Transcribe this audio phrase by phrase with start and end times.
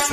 [0.00, 0.06] Good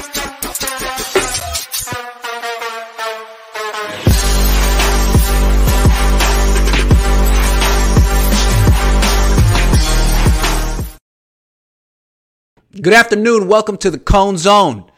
[12.93, 13.47] afternoon.
[13.47, 14.91] Welcome to the Cohn Zohn.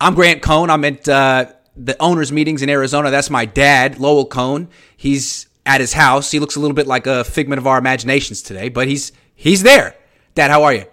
[0.00, 0.70] I'm Grant Cohn.
[0.70, 1.46] I'm at uh,
[1.76, 3.10] the owners' meetings in Arizona.
[3.10, 4.68] That's my dad, Lowell Cohn.
[4.96, 6.30] He's at his house.
[6.30, 9.64] He looks a little bit like a figment of our imaginations today, but he's he's
[9.64, 9.96] there.
[10.34, 10.84] Dad, how are you?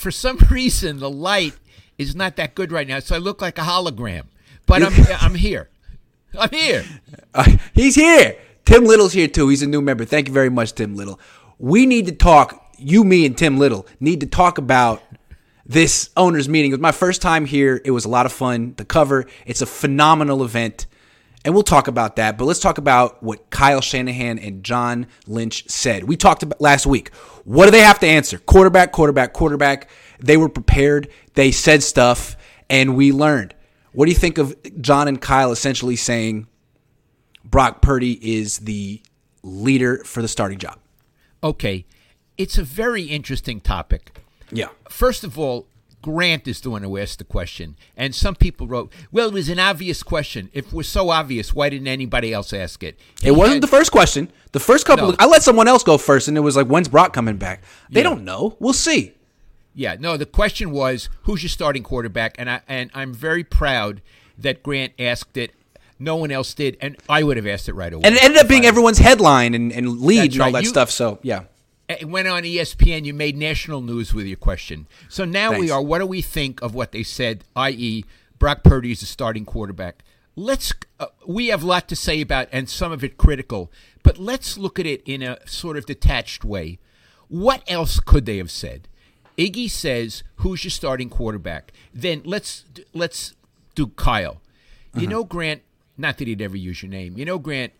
[0.00, 1.54] For some reason, the light
[1.98, 4.24] is not that good right now, so I look like a hologram.
[4.66, 5.68] But I'm I'm here.
[6.38, 6.84] I'm here.
[7.34, 8.36] Uh, he's here.
[8.64, 9.48] Tim Little's here too.
[9.48, 10.04] He's a new member.
[10.04, 11.20] Thank you very much, Tim Little.
[11.58, 12.74] We need to talk.
[12.78, 15.02] You, me, and Tim Little need to talk about
[15.66, 16.70] this owners meeting.
[16.70, 17.82] It was my first time here.
[17.84, 18.74] It was a lot of fun.
[18.78, 19.26] The cover.
[19.44, 20.86] It's a phenomenal event.
[21.44, 25.68] And we'll talk about that, but let's talk about what Kyle Shanahan and John Lynch
[25.70, 26.04] said.
[26.04, 27.14] We talked about last week.
[27.44, 28.38] What do they have to answer?
[28.38, 29.88] Quarterback, quarterback, quarterback.
[30.18, 31.08] They were prepared.
[31.34, 32.36] They said stuff,
[32.68, 33.54] and we learned.
[33.92, 36.46] What do you think of John and Kyle essentially saying
[37.42, 39.02] Brock Purdy is the
[39.42, 40.78] leader for the starting job?
[41.42, 41.86] Okay,
[42.36, 44.20] it's a very interesting topic.
[44.52, 44.68] Yeah.
[44.90, 45.66] First of all,
[46.02, 47.76] Grant is the one who asked the question.
[47.96, 50.48] And some people wrote, well, it was an obvious question.
[50.54, 52.98] If it was so obvious, why didn't anybody else ask it?
[53.22, 54.30] It wasn't the first question.
[54.52, 55.12] The first couple, No.
[55.12, 57.62] of, I let someone else go first, and it was like, when's Brock coming back?
[57.90, 58.04] They Yeah.
[58.04, 58.56] don't know.
[58.60, 59.12] We'll see.
[59.74, 62.34] Yeah, no, the question was, who's your starting quarterback?
[62.38, 64.00] And, I, and I'm very proud
[64.38, 65.52] that Grant asked it.
[65.98, 66.78] No one else did.
[66.80, 68.02] And I would have asked it right away.
[68.04, 70.52] And it ended up being everyone's headline and, and lead That's and all right.
[70.54, 70.90] that You- stuff.
[70.90, 71.42] So, yeah.
[71.98, 73.04] It went on ESPN.
[73.04, 74.86] You made national news with your question.
[75.08, 75.60] So now Thanks.
[75.60, 75.82] we are.
[75.82, 77.44] What do we think of what they said?
[77.56, 78.04] I.e.,
[78.38, 80.04] Brock Purdy is the starting quarterback.
[80.36, 80.72] Let's.
[80.98, 83.72] Uh, we have a lot to say about, and some of it critical.
[84.02, 86.78] But let's look at it in a sort of detached way.
[87.28, 88.88] What else could they have said?
[89.36, 93.34] Iggy says, "Who's your starting quarterback?" Then let's let's
[93.74, 94.40] do Kyle.
[94.94, 95.62] You know, Grant.
[95.98, 97.18] Not that he'd ever use your name.
[97.18, 97.72] You know, Grant.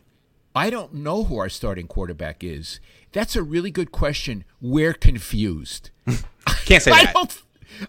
[0.55, 2.81] I don't know who our starting quarterback is.
[3.13, 4.45] That's a really good question.
[4.61, 5.91] We're confused.
[6.65, 7.15] Can't say I that.
[7.15, 7.43] don't.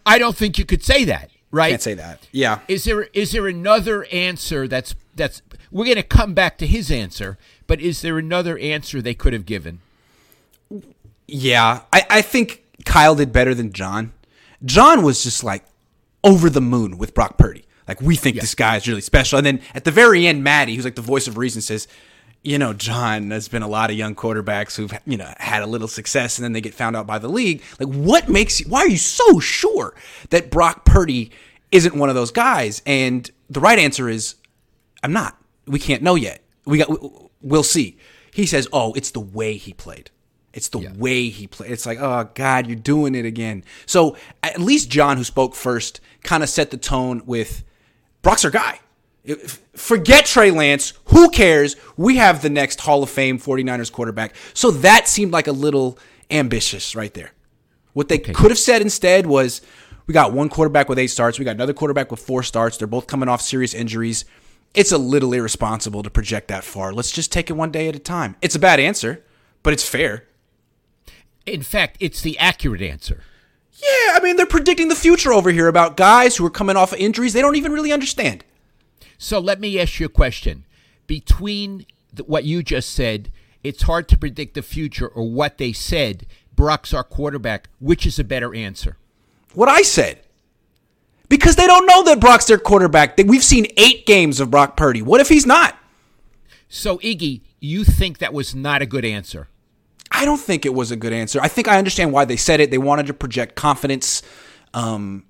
[0.05, 1.69] I don't think you could say that, right?
[1.71, 2.27] Can't say that.
[2.31, 2.59] Yeah.
[2.67, 6.91] Is there is there another answer that's that's we're going to come back to his
[6.91, 9.79] answer, but is there another answer they could have given?
[11.27, 14.11] Yeah, I, I think Kyle did better than John.
[14.63, 15.66] John was just like
[16.23, 17.66] over the moon with Brock Purdy.
[17.88, 19.38] Like we think this guy is really special.
[19.38, 21.88] And then at the very end, Maddie, who's like the voice of reason, says,
[22.44, 25.68] "You know, John, there's been a lot of young quarterbacks who've you know had a
[25.68, 27.62] little success, and then they get found out by the league.
[27.79, 28.68] Like, what makes you?
[28.68, 29.94] Why are you so sure
[30.29, 31.31] that Brock Purdy
[31.72, 34.35] isn't one of those guys?" And the right answer is,
[35.03, 35.38] "I'm not.
[35.68, 36.41] We can't know yet.
[36.66, 36.90] We got.
[37.41, 37.97] We'll see."
[38.34, 40.09] He says, "Oh, it's the way he played."
[40.53, 41.72] It's the way he played.
[41.72, 43.63] It's like, oh God, you're doing it again.
[43.85, 47.63] So at least John, who spoke first, kind of set the tone with
[48.22, 48.80] Brock's our guy.
[49.75, 50.93] Forget Trey Lance.
[51.05, 51.75] Who cares?
[51.95, 54.35] We have the next Hall of Fame 49ers quarterback.
[54.53, 55.99] So that seemed like a little
[56.29, 57.31] ambitious right there.
[57.93, 59.61] What they could have said instead was
[60.07, 62.77] we got one quarterback with eight starts, we got another quarterback with four starts.
[62.77, 64.25] They're both coming off serious injuries.
[64.73, 66.93] It's a little irresponsible to project that far.
[66.93, 68.38] Let's just take it one day at a time.
[68.41, 69.23] It's a bad answer,
[69.63, 70.25] but it's fair.
[71.45, 73.23] In fact, it's the accurate answer.
[73.73, 76.93] Yeah, I mean, they're predicting the future over here about guys who are coming off
[76.93, 78.45] of injuries they don't even really understand.
[79.21, 80.65] So let me ask you a question.
[81.05, 83.31] Between the, what you just said,
[83.63, 86.25] it's hard to predict the future, or what they said.
[86.55, 87.69] Brock's our quarterback.
[87.79, 88.97] Which is a better answer?
[89.53, 90.21] What I said.
[91.29, 93.15] Because they don't know that Brock's their quarterback.
[93.19, 95.03] We've seen eight games of Brock Purdy.
[95.03, 95.77] What if he's not?
[96.67, 99.49] So Iggy, you think that was not a good answer?
[100.11, 101.39] I don't think it was a good answer.
[101.39, 102.71] I think I understand why they said it.
[102.71, 104.23] They wanted to project confidence.
[104.73, 105.25] Um,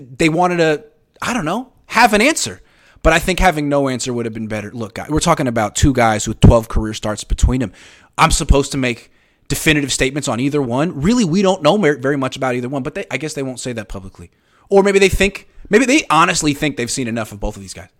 [0.00, 0.84] they wanted to,
[1.22, 2.60] I don't know, have an answer.
[3.02, 4.70] But I think having no answer would have been better.
[4.72, 7.72] Look, guy- we're talking about two guys with 12 career starts between them.
[8.18, 9.10] I'm supposed to make
[9.48, 11.00] definitive statements on either one.
[11.00, 13.60] Really, we don't know very much about either one, but they, I guess they won't
[13.60, 14.30] say that publicly.
[14.68, 17.74] Or maybe they think, maybe they honestly think they've seen enough of both of these
[17.74, 17.90] guys.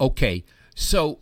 [0.00, 0.44] Okay.
[0.74, 1.18] So,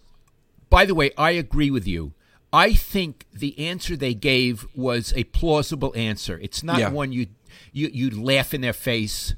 [0.70, 2.12] by the way, I agree with you.
[2.52, 6.38] I think the answer they gave was a plausible answer.
[6.40, 6.90] It's not Yeah.
[6.90, 7.26] one you
[7.72, 9.34] you you'd laugh in their face,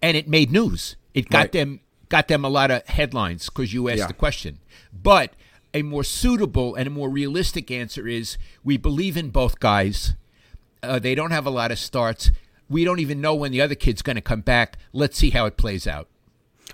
[0.00, 0.96] and it made news.
[1.14, 1.52] It got Right.
[1.52, 1.80] them
[2.12, 4.06] got them a lot of headlines because you asked Yeah.
[4.06, 4.58] the question.
[4.92, 5.32] But
[5.72, 10.14] a more suitable and a more realistic answer is we believe in both guys.
[10.82, 12.30] Uh, they don't have a lot of starts.
[12.68, 14.76] We don't even know when the other kid's going to come back.
[14.92, 16.06] Let's see how it plays out.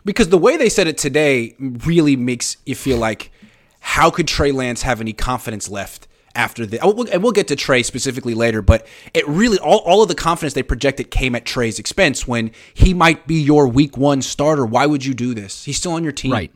[0.05, 3.31] Because the way they said it today really makes you feel like
[3.79, 6.08] how could Trey Lance have any confidence left
[6.39, 9.79] after the oh, we'll- and we'll get to Trey specifically later, but it really all,
[9.81, 13.69] all of the confidence they projected came at Trey's expense when he might be your
[13.69, 14.65] week one starter.
[14.65, 15.65] Why would you do this?
[15.65, 16.33] He's still on your team.
[16.33, 16.53] Right.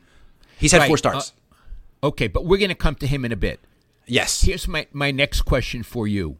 [0.57, 0.87] He's had Right.
[0.87, 1.33] four uh, starts.
[2.01, 3.59] Okay, but we're going to come to him in a bit.
[4.07, 4.41] yes.
[4.41, 6.37] Here's my, my next question for you.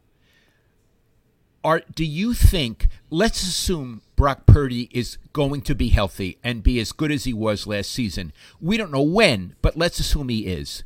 [1.64, 6.80] Are do you think let's assume Brock Purdy is going to be healthy and be
[6.80, 8.34] as good as he was last season.
[8.60, 10.84] We don't know when, but let's assume he is.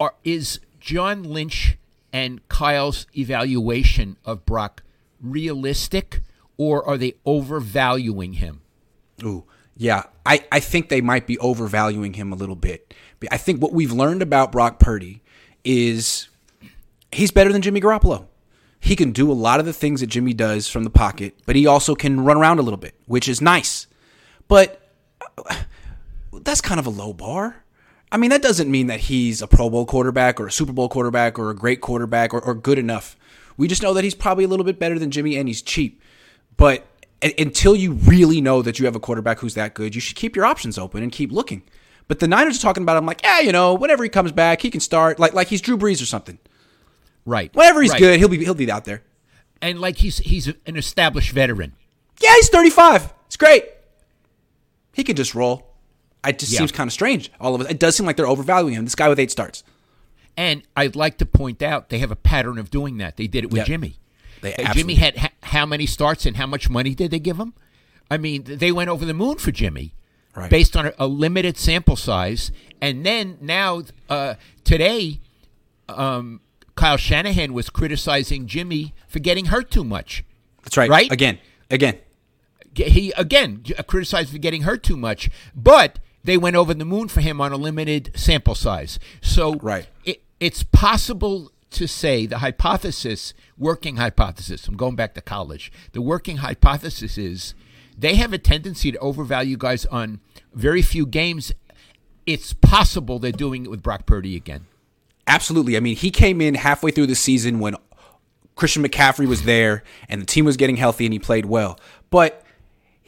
[0.00, 1.78] Are is John Lynch
[2.12, 4.82] and Kyle's evaluation of Brock
[5.20, 6.20] realistic
[6.56, 8.62] or are they overvaluing him?
[9.22, 9.44] Ooh,
[9.76, 10.04] yeah.
[10.26, 12.92] I, I think they might be overvaluing him a little bit.
[13.30, 15.22] I think what we've learned about Brock Purdy
[15.64, 16.28] is
[17.12, 18.26] he's better than Jimmy Garoppolo.
[18.80, 21.54] He can do a lot of the things that Jimmy does from the pocket, but
[21.54, 23.86] he also can run around a little bit, which is nice.
[24.48, 24.90] But
[25.48, 25.62] uh,
[26.32, 27.61] that's kind of a low bar.
[28.12, 30.88] I mean, that doesn't mean that he's a Pro Bowl quarterback or a Super Bowl
[30.90, 33.16] quarterback or a great quarterback or, or good enough.
[33.56, 36.00] We just know that he's probably a little bit better than Jimmy and he's cheap.
[36.58, 36.86] But
[37.38, 40.36] until you really know that you have a quarterback who's that good, you should keep
[40.36, 41.62] your options open and keep looking.
[42.06, 44.60] But the Niners are talking about him like, yeah, you know, whenever he comes back,
[44.60, 46.38] he can start like like he's Drew Brees or something.
[47.24, 47.54] Right.
[47.54, 48.00] Whenever he's Right.
[48.00, 49.02] good, he'll be he'll be out there.
[49.62, 51.72] And like he's he's an established veteran.
[52.20, 53.14] Yeah, he's 35.
[53.26, 53.64] It's great.
[54.92, 55.71] He can just roll.
[56.26, 56.58] It just Yeah.
[56.58, 57.30] seems kind of strange.
[57.40, 57.70] All of it.
[57.70, 58.84] It does seem like they're overvaluing him.
[58.84, 59.64] This guy with eight starts.
[60.36, 63.16] And I'd like to point out they have a pattern of doing that.
[63.16, 63.66] They did it with Yep.
[63.66, 63.96] Jimmy.
[64.40, 67.38] They Uh, Jimmy had ha- how many starts and how much money did they give
[67.38, 67.54] him?
[68.10, 69.94] I mean, they went over the moon for Jimmy,
[70.34, 70.50] Right.
[70.50, 72.50] based on a, a limited sample size.
[72.80, 74.34] And then now uh,
[74.64, 75.20] today,
[75.88, 76.40] um,
[76.74, 80.24] Kyle Shanahan was criticizing Jimmy for getting hurt too much.
[80.62, 80.88] That's right.
[80.88, 81.10] Right?
[81.12, 81.38] Again.
[81.70, 81.98] Again.
[82.74, 87.20] He again criticized for getting hurt too much, but they went over the moon for
[87.20, 88.98] him on a limited sample size.
[89.20, 89.86] So Right.
[90.04, 94.68] it, it's possible to say the hypothesis, working hypothesis.
[94.68, 95.72] I'm going back to college.
[95.92, 97.54] The working hypothesis is
[97.96, 100.20] they have a tendency to overvalue guys on
[100.54, 101.52] very few games.
[102.26, 104.66] It's possible they're doing it with Brock Purdy again.
[105.26, 105.76] Absolutely.
[105.76, 107.76] I mean, he came in halfway through the season when
[108.54, 111.78] Christian McCaffrey was there and the team was getting healthy and he played well.
[112.10, 112.41] But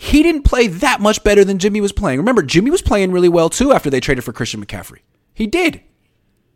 [0.04, 2.18] he didn't play that much better than Jimmy was playing.
[2.18, 4.98] Remember, Jimmy was playing really well too after they traded for Christian McCaffrey.
[5.32, 5.80] He did.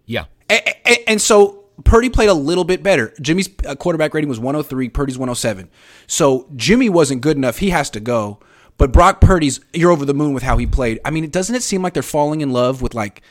[0.04, 0.26] Yeah.
[0.50, 3.14] And, and, and so Purdy played a little bit better.
[3.22, 5.70] Jimmy's uh, quarterback rating was 103, Purdy's 107.
[6.06, 7.56] So Jimmy wasn't good enough.
[7.56, 8.38] He has to go.
[8.76, 11.00] But Brock Purdy's, you're over the moon with how he played.
[11.02, 13.22] I mean, doesn't it seem like they're falling in love with like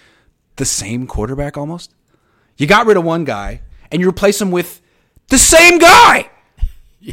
[0.55, 1.93] the same quarterback almost?
[2.57, 3.61] You got rid of one guy
[3.91, 4.81] and you replace him with
[5.27, 6.31] the same guy.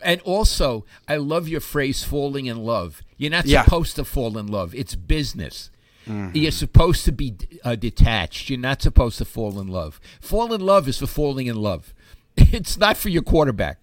[0.00, 3.64] And also, I love your phrase "falling in love." You're not Yeah.
[3.64, 4.74] supposed to fall in love.
[4.74, 5.70] It's business.
[6.06, 6.36] Mm-hmm.
[6.36, 7.34] You're supposed to be
[7.64, 8.48] uh, detached.
[8.48, 10.00] You're not supposed to fall in love.
[10.20, 11.92] Fall in love is for falling in love.
[12.36, 13.78] It's not for your quarterback.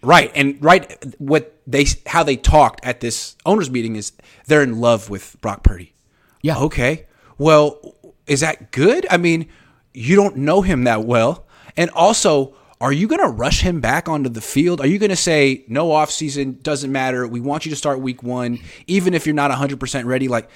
[0.00, 0.86] Right, and right
[1.18, 4.12] what they how they talked at this owners meeting is
[4.46, 5.92] they're in love with Brock Purdy.
[6.40, 6.58] Yeah.
[6.58, 7.06] Okay.
[7.36, 7.94] Well,
[8.26, 9.06] is that good?
[9.10, 9.48] I mean,
[9.92, 11.46] you don't know him that well.
[11.76, 14.80] And also, are you going to rush him back onto the field?
[14.80, 17.26] Are you going to say no offseason doesn't matter.
[17.26, 20.48] We want you to start week 1 even if you're not 100% ready like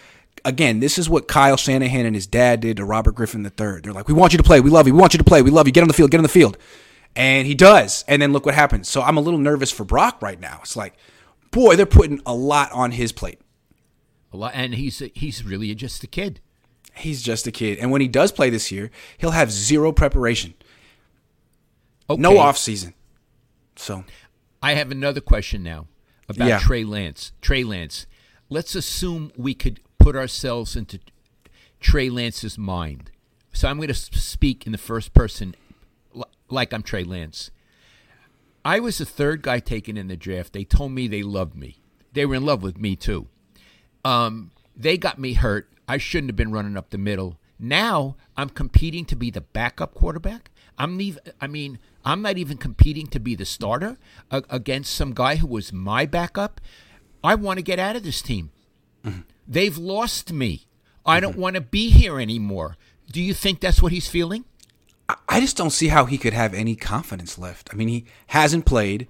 [0.44, 3.80] Again, this is what Kyle Shanahan and his dad did to Robert Griffin III.
[3.82, 4.60] They're like, "We want you to play.
[4.60, 4.94] We love you.
[4.94, 5.40] We want you to play.
[5.42, 5.72] We love you.
[5.72, 6.10] Get on the field.
[6.10, 6.58] Get on the field."
[7.14, 8.04] And he does.
[8.08, 8.88] And then look what happens.
[8.88, 10.60] So I'm a little nervous for Brock right now.
[10.62, 10.94] It's like,
[11.50, 13.40] boy, they're putting a lot on his plate.
[14.32, 16.40] A lot, and he's he's really just a kid.
[16.94, 17.78] He's just a kid.
[17.78, 20.54] And when he does play this year, he'll have zero preparation,
[22.12, 22.22] Okay.
[22.22, 22.94] no off season.
[23.76, 24.04] So,
[24.62, 25.86] I have another question now
[26.28, 26.58] about Yeah.
[26.58, 27.32] Trey Lance.
[27.40, 28.06] Trey Lance.
[28.48, 31.00] Let's assume we could put ourselves into
[31.80, 33.10] Trey Lance's mind.
[33.52, 35.54] So I'm going to speak in the first person
[36.48, 37.50] like I'm Trey Lance.
[38.64, 40.52] I was the third guy taken in the draft.
[40.52, 41.78] They told me they loved me.
[42.12, 43.26] They were in love with me too.
[44.04, 45.68] Um, they got me hurt.
[45.88, 47.38] I shouldn't have been running up the middle.
[47.58, 50.50] Now I'm competing to be the backup quarterback.
[50.78, 53.96] I'm nev- I mean, I'm not even competing to be the starter
[54.30, 56.60] a- against some guy who was my backup.
[57.22, 58.50] I want to get out of this team.
[59.46, 60.66] They've lost me.
[61.04, 62.76] I don't want to be here anymore.
[63.10, 64.44] Do you think that's what he's feeling?
[65.28, 67.68] I- just don't see how he could have any confidence left.
[67.72, 69.08] I mean, he hasn't played.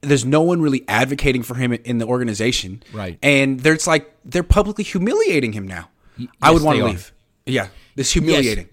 [0.00, 2.82] There's no one really advocating for him in the organization.
[2.92, 3.18] Right.
[3.22, 5.90] And there's like, they're publicly humiliating him now.
[6.40, 7.12] I would want to leave.
[7.44, 7.68] Yeah.
[7.94, 8.68] This humiliating.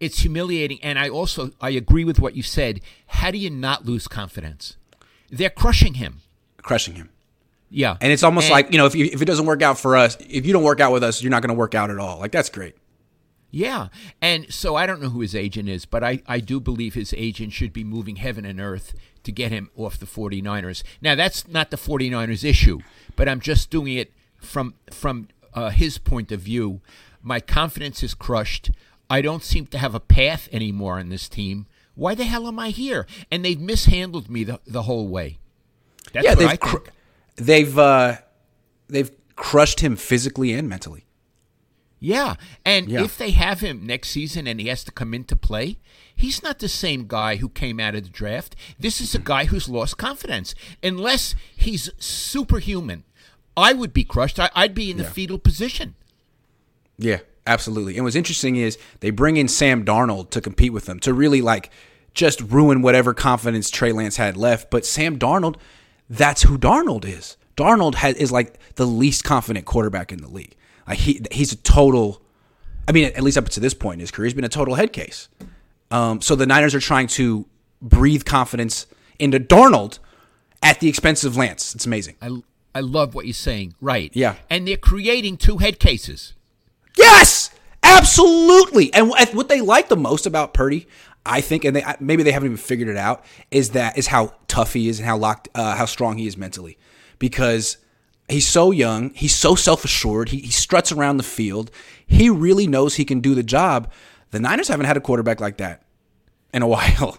[0.00, 2.80] It's humiliating, and I also I agree with what you said.
[3.06, 4.76] How do you not lose confidence?
[5.30, 6.20] They're crushing him.
[6.58, 7.10] Crushing him.
[7.68, 9.76] Yeah, And it's almost And- like, you know, if, you, if it doesn't work out
[9.78, 11.90] for us, if you don't work out with us, you're not going to work out
[11.90, 12.20] at all.
[12.20, 12.76] Like, that's great.
[13.50, 13.88] Yeah.
[14.22, 17.12] And so I don't know who his agent is, but I, I do believe his
[17.16, 20.84] agent should be moving heaven and earth to get him off the 49ers.
[21.02, 22.78] Now, that's not the 49ers issue,
[23.16, 26.80] but I'm just doing it from from uh, his point of view.
[27.22, 28.70] My confidence is crushed.
[29.08, 31.66] I don't seem to have a path anymore on this team.
[31.94, 33.06] Why the hell am I here?
[33.30, 35.38] And they've mishandled me the, the whole way.
[36.12, 36.88] That's yeah, they've cr-
[37.36, 38.16] they've uh,
[38.88, 41.04] they've crushed him physically and mentally.
[41.98, 42.34] Yeah.
[42.64, 43.02] And Yeah.
[43.04, 45.78] if they have him next season and he has to come into play,
[46.14, 48.54] he's not the same guy who came out of the draft.
[48.78, 50.54] This is a guy who's lost confidence.
[50.82, 53.04] Unless he's superhuman,
[53.56, 54.38] I would be crushed.
[54.38, 55.10] I, I'd be in the Yeah.
[55.10, 55.94] fetal position.
[56.98, 57.96] Yeah, absolutely.
[57.96, 61.40] And what's interesting is they bring in Sam Darnold to compete with them to really
[61.40, 61.70] like
[62.14, 64.70] just ruin whatever confidence Trey Lance had left.
[64.70, 65.56] But Sam Darnold,
[66.08, 67.36] that's who Darnold is.
[67.56, 70.56] Darnold has, is like the least confident quarterback in the league.
[70.86, 72.22] Like he he's a total.
[72.88, 74.74] I mean, at least up to this point in his career, he's been a total
[74.74, 75.28] head case.
[75.90, 77.46] Um, so the Niners are trying to
[77.82, 78.86] breathe confidence
[79.18, 79.98] into Darnold
[80.62, 81.74] at the expense of Lance.
[81.74, 82.16] It's amazing.
[82.22, 82.42] I,
[82.74, 83.74] I love what you're saying.
[83.80, 84.10] Right.
[84.14, 84.36] Yeah.
[84.50, 86.34] And they're creating two head cases.
[86.96, 87.50] Yes,
[87.82, 88.92] absolutely.
[88.94, 90.86] And what they like the most about Purdy,
[91.24, 94.34] I think, and they, maybe they haven't even figured it out, is that is how
[94.48, 96.78] tough he is and how locked, uh, how strong he is mentally,
[97.18, 97.78] because
[98.28, 101.70] he's so young, he's so self assured, he, he struts around the field,
[102.06, 103.90] he really knows he can do the job.
[104.30, 105.82] The Niners haven't had a quarterback like that
[106.52, 107.18] in a while.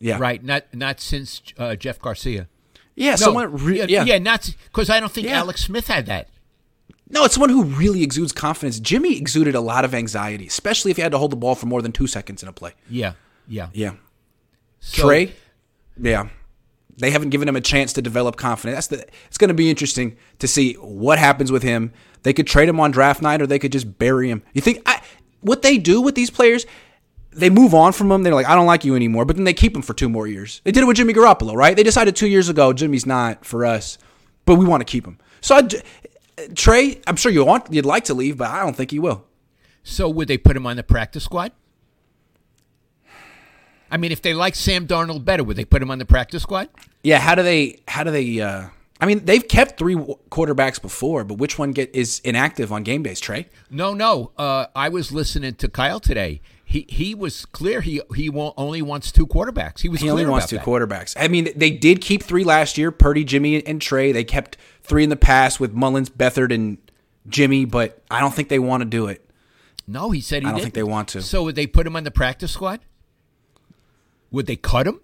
[0.00, 0.42] Yeah, Right.
[0.42, 2.48] Not not since uh, Jeff Garcia.
[2.94, 3.52] Yeah, someone.
[3.56, 5.38] Re- yeah, yeah, yeah, not because I don't think Yeah.
[5.38, 6.28] Alex Smith had that.
[7.10, 8.78] No, it's someone who really exudes confidence.
[8.80, 11.66] Jimmy exuded a lot of anxiety, especially if he had to hold the ball for
[11.66, 12.74] more than two seconds in a play.
[12.90, 13.14] Yeah,
[13.46, 13.68] yeah.
[13.72, 13.92] Yeah.
[14.80, 15.32] So- Trey,
[16.00, 16.28] yeah,
[16.98, 18.88] they haven't given him a chance to develop confidence.
[18.88, 19.08] That's the.
[19.28, 21.92] It's going to be interesting to see what happens with him.
[22.24, 24.42] They could trade him on draft night, or they could just bury him.
[24.52, 25.00] You think I,
[25.40, 26.66] what they do with these players?
[27.30, 28.22] They move on from him.
[28.22, 30.26] They're like, I don't like you anymore, but then they keep him for two more
[30.26, 30.60] years.
[30.64, 31.76] They did it with Jimmy Garoppolo, right?
[31.76, 33.98] They decided two years ago Jimmy's not for us,
[34.44, 35.18] but we want to keep him.
[35.40, 35.68] So I,
[36.54, 39.24] Trey, I'm sure you want, you'd like to leave, but I don't think he will.
[39.82, 41.52] So would they put him on the practice squad?
[43.90, 46.42] I mean, if they like Sam Darnold better, would they put him on the practice
[46.42, 46.68] squad?
[47.02, 47.80] Yeah, how do they?
[47.88, 48.40] How do they?
[48.40, 48.68] Uh,
[49.00, 53.02] I mean, they've kept three quarterbacks before, but which one get is inactive on game
[53.02, 53.20] days?
[53.20, 53.48] Trey.
[53.70, 54.32] No, no.
[54.36, 56.42] Uh, I was listening to Kyle today.
[56.64, 57.80] He he was clear.
[57.80, 59.80] He he won't, only wants two quarterbacks.
[59.80, 60.66] He was He only wants two that.
[60.66, 61.14] quarterbacks.
[61.18, 64.12] I mean, they did keep three last year: Purdy, Jimmy, and Trey.
[64.12, 66.78] They kept three in the past with Mullens, Beathard, and
[67.28, 67.64] Jimmy.
[67.64, 69.24] But I don't think they want to do it.
[69.86, 70.64] No, he said he I don't didn't.
[70.64, 71.22] think they want to.
[71.22, 72.80] So would they put him on the practice squad?
[74.30, 75.00] Would they cut him?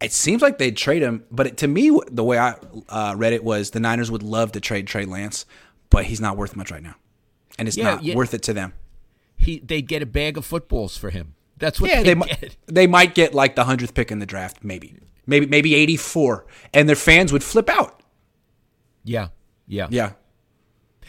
[0.00, 2.54] It seems like they'd trade him, but it, to me, the way I
[2.88, 5.44] uh, read it was the Niners would love to trade Trey Lance,
[5.90, 6.94] but he's not worth much right now,
[7.58, 8.14] and it's Yeah, not yeah.
[8.14, 8.72] worth it to them.
[9.36, 11.34] He they'd get a bag of footballs for him.
[11.58, 14.64] That's what Yeah, they, might they might get like the hundredth pick in the draft,
[14.64, 14.96] maybe,
[15.26, 17.99] maybe maybe eighty four, and their fans would flip out.
[19.04, 19.28] Yeah,
[19.66, 19.86] yeah.
[19.90, 20.12] Yeah.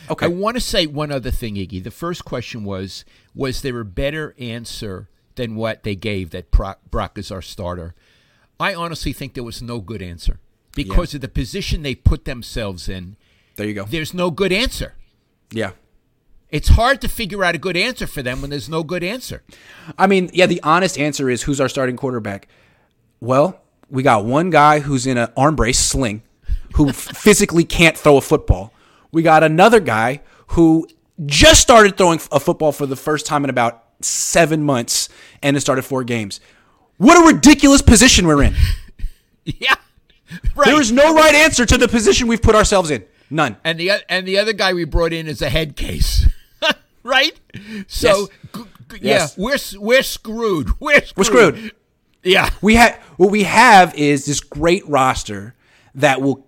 [0.10, 0.26] Okay.
[0.26, 1.84] I want to say one other thing, Iggy.
[1.84, 3.06] The first question was
[3.36, 7.96] Was there a better answer than what they gave that Brock, is our starter?
[8.60, 10.40] I honestly think there was no good answer
[10.76, 13.18] because of the position they put themselves in.
[13.56, 13.86] there you go.
[13.86, 14.94] There's no good answer.
[15.52, 15.72] Yeah.
[16.50, 19.42] It's hard to figure out a good answer for them when there's no good answer.
[19.98, 20.48] I mean, yeah.
[20.48, 22.48] The honest answer is who's our starting quarterback.
[23.20, 26.24] Well, we got one guy who's in an arm brace sling,
[26.76, 28.74] who physically can't throw a football.
[29.12, 30.88] We got another guy who
[31.26, 35.10] just started throwing a football for the first time in about seven months
[35.44, 36.40] and has started four games.
[36.98, 38.56] What a ridiculous position we're in.
[39.44, 39.74] Yeah,
[40.56, 40.68] right.
[40.68, 43.04] There is no right answer to the position we've put ourselves in.
[43.32, 43.58] None.
[43.64, 46.28] and the and the other guy we brought in is a head case,
[47.04, 47.38] right?
[47.88, 48.28] So Yes.
[48.54, 48.62] g-
[48.92, 49.36] g- Yes.
[49.38, 50.80] yeah, we're we're screwed.
[50.80, 51.18] We're screwed.
[51.18, 51.72] We're screwed.
[52.24, 55.56] Yeah, We have what we have is this great roster
[55.96, 56.46] that will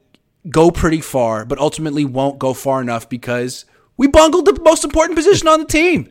[0.50, 3.66] go pretty far, but ultimately won't go far enough because
[3.98, 6.10] we bungled the most important position on the team.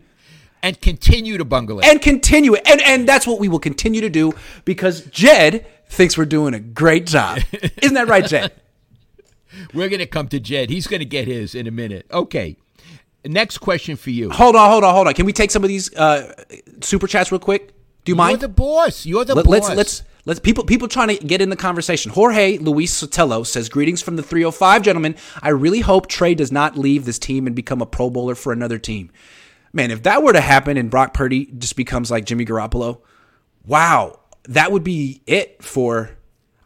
[0.62, 1.84] and continue to bungle it.
[1.86, 2.62] And continue it.
[2.64, 4.32] And and that's what we will continue to do
[4.64, 7.40] because Jed thinks we're doing a great job.
[7.82, 8.52] Isn't that right, Jed?
[9.74, 10.70] We're going to come to Jed.
[10.70, 12.06] He's going to get his in a minute.
[12.10, 12.56] Okay.
[13.24, 14.30] Next question for you.
[14.30, 15.14] Hold on, hold on, hold on.
[15.14, 16.32] Can we take some of these uh,
[16.80, 17.72] super chats real quick?
[18.04, 18.40] Do you mind?
[18.40, 19.04] You're the boss.
[19.06, 19.52] You're the Let, boss.
[19.54, 22.12] let's let's let's people people trying to get in the conversation.
[22.12, 25.16] Jorge Luis Sotelo says greetings from the 305 gentlemen.
[25.40, 28.52] I really hope Trey does not leave this team and become a Pro Bowler for
[28.52, 29.10] another team.
[29.72, 33.00] Man, if that were to happen and Brock Purdy just becomes like Jimmy Garoppolo,
[33.66, 36.10] wow, that would be it for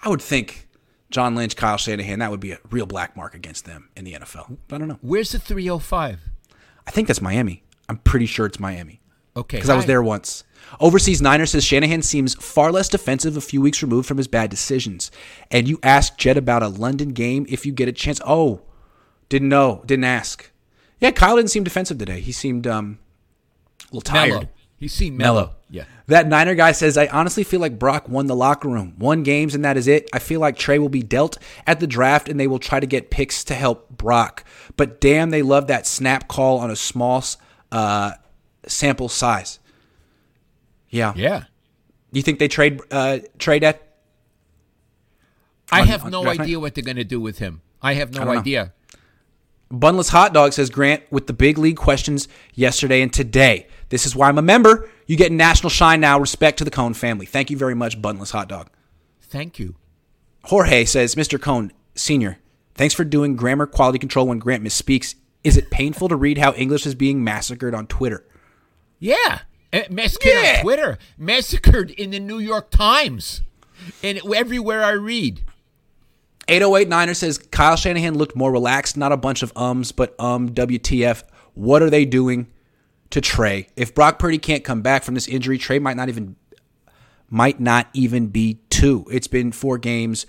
[0.02, 0.68] I would think
[1.10, 2.18] John Lynch, Kyle Shanahan.
[2.18, 4.56] That would be a real black mark against them in the NFL.
[4.70, 4.98] I don't know.
[5.00, 6.20] Where's the 305?
[6.86, 7.62] I think that's Miami.
[7.88, 9.00] I'm pretty sure it's Miami
[9.36, 9.58] Okay.
[9.58, 10.44] because I was there once.
[10.80, 14.50] Overseas Niner says Shanahan seems far less defensive a few weeks removed from his bad
[14.50, 15.10] decisions.
[15.50, 18.20] And you asked Jed about a London game if you get a chance.
[18.26, 18.62] Oh,
[19.28, 20.50] didn't know, didn't ask.
[21.00, 22.20] Yeah, Kyle didn't seem defensive today.
[22.20, 22.98] He seemed um,
[23.82, 24.30] a little tired.
[24.30, 24.48] Mellow.
[24.78, 25.54] He seemed mellow.
[25.70, 25.84] Yeah.
[26.06, 28.94] That Niner guy says, I honestly feel like Brock won the locker room.
[28.98, 30.08] Won games and that is it.
[30.12, 32.86] I feel like Trey will be dealt at the draft and they will try to
[32.86, 34.44] get picks to help Brock.
[34.76, 37.24] But damn, they love that snap call on a small
[37.72, 38.12] uh,
[38.66, 39.58] sample size.
[40.90, 41.12] Yeah.
[41.16, 41.44] Yeah.
[42.12, 43.82] You think they trade uh, trade at?
[45.70, 46.44] I On- have on no draft night?
[46.44, 47.62] idea what they're going to do with him.
[47.82, 48.30] I have no know.
[48.30, 48.72] idea.
[49.70, 53.66] Bunless Hot Dog says Grant with the big league questions yesterday and today.
[53.88, 54.88] This is why I'm a member.
[55.06, 56.20] You get national shine now.
[56.20, 57.26] Respect to the Cohn family.
[57.26, 58.70] Thank you very much, Bunless Hot Dog.
[59.20, 59.74] Thank you.
[60.44, 61.40] Jorge says, Mr.
[61.40, 62.38] Cohn, Senior,
[62.74, 65.16] thanks for doing grammar quality control when Grant misspeaks.
[65.42, 68.24] Is it painful to read how English is being massacred on Twitter?
[68.98, 69.40] Yeah.
[69.72, 70.54] Uh, Massacred Yeah.
[70.58, 70.98] on Twitter.
[71.18, 73.42] Massacred in the New York Times.
[74.02, 75.42] And everywhere I read.
[76.48, 80.50] 808 Niner says Kyle Shanahan looked more relaxed, not a bunch of ums, but um,
[80.50, 81.24] WTF.
[81.54, 82.46] What are they doing
[83.10, 83.68] to Trey?
[83.76, 86.36] If Brock Purdy can't come back from this injury, Trey might not even
[87.28, 89.04] might not even be two.
[89.10, 90.26] It's been four games.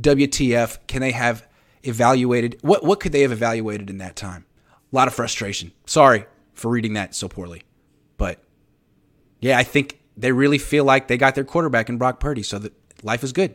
[0.00, 0.78] WTF?
[0.88, 1.46] Can they have
[1.84, 4.46] evaluated what what could they have evaluated in that time?
[4.92, 5.70] A lot of frustration.
[5.86, 7.62] Sorry for reading that so poorly.
[8.20, 8.38] But
[9.40, 12.58] yeah, I think they really feel like they got their quarterback in Brock Purdy, so
[12.58, 13.54] that life is good.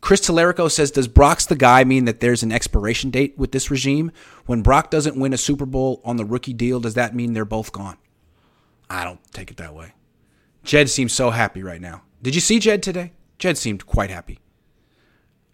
[0.00, 3.70] Chris Tellerico says, Does Brock's the guy mean that there's an expiration date with this
[3.70, 4.10] regime?
[4.46, 7.44] When Brock doesn't win a Super Bowl on the rookie deal, does that mean they're
[7.44, 7.98] both gone?
[8.90, 9.92] I don't take it that way.
[10.64, 12.02] Jed seems so happy right now.
[12.22, 13.12] Did you see Jed today?
[13.38, 14.40] Jed seemed quite happy.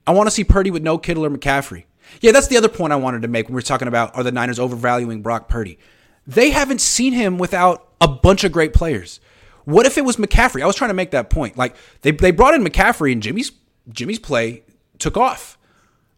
[0.06, 1.84] I want to see Purdy with no Kittle or McCaffrey.
[2.22, 4.22] Yeah, that's the other point I wanted to make when we are talking about are
[4.22, 5.78] the Niners overvaluing Brock Purdy.
[6.26, 9.20] They haven't seen him without a bunch of great players.
[9.64, 10.62] What if it was McCaffrey?
[10.62, 11.56] I was trying to make that point.
[11.56, 13.52] Like they they brought in McCaffrey and Jimmy's
[13.88, 14.62] Jimmy's play
[14.98, 15.58] took off.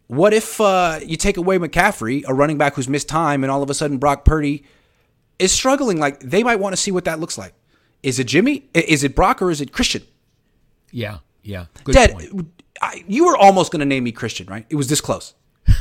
[0.06, 3.62] What if uh, you take away McCaffrey, a running back who's missed time, and all
[3.62, 4.64] of a sudden Brock Purdy
[5.38, 5.98] is struggling?
[5.98, 7.54] Like they might want to see what that looks like.
[8.02, 8.68] Is it Jimmy?
[8.74, 10.02] Is it Brock or is it Christian?
[10.90, 11.18] Yeah.
[11.42, 11.66] Yeah.
[11.84, 12.48] Good Dad, point.
[12.80, 14.66] I, you were almost going to name me Christian, right?
[14.68, 15.34] It was this close.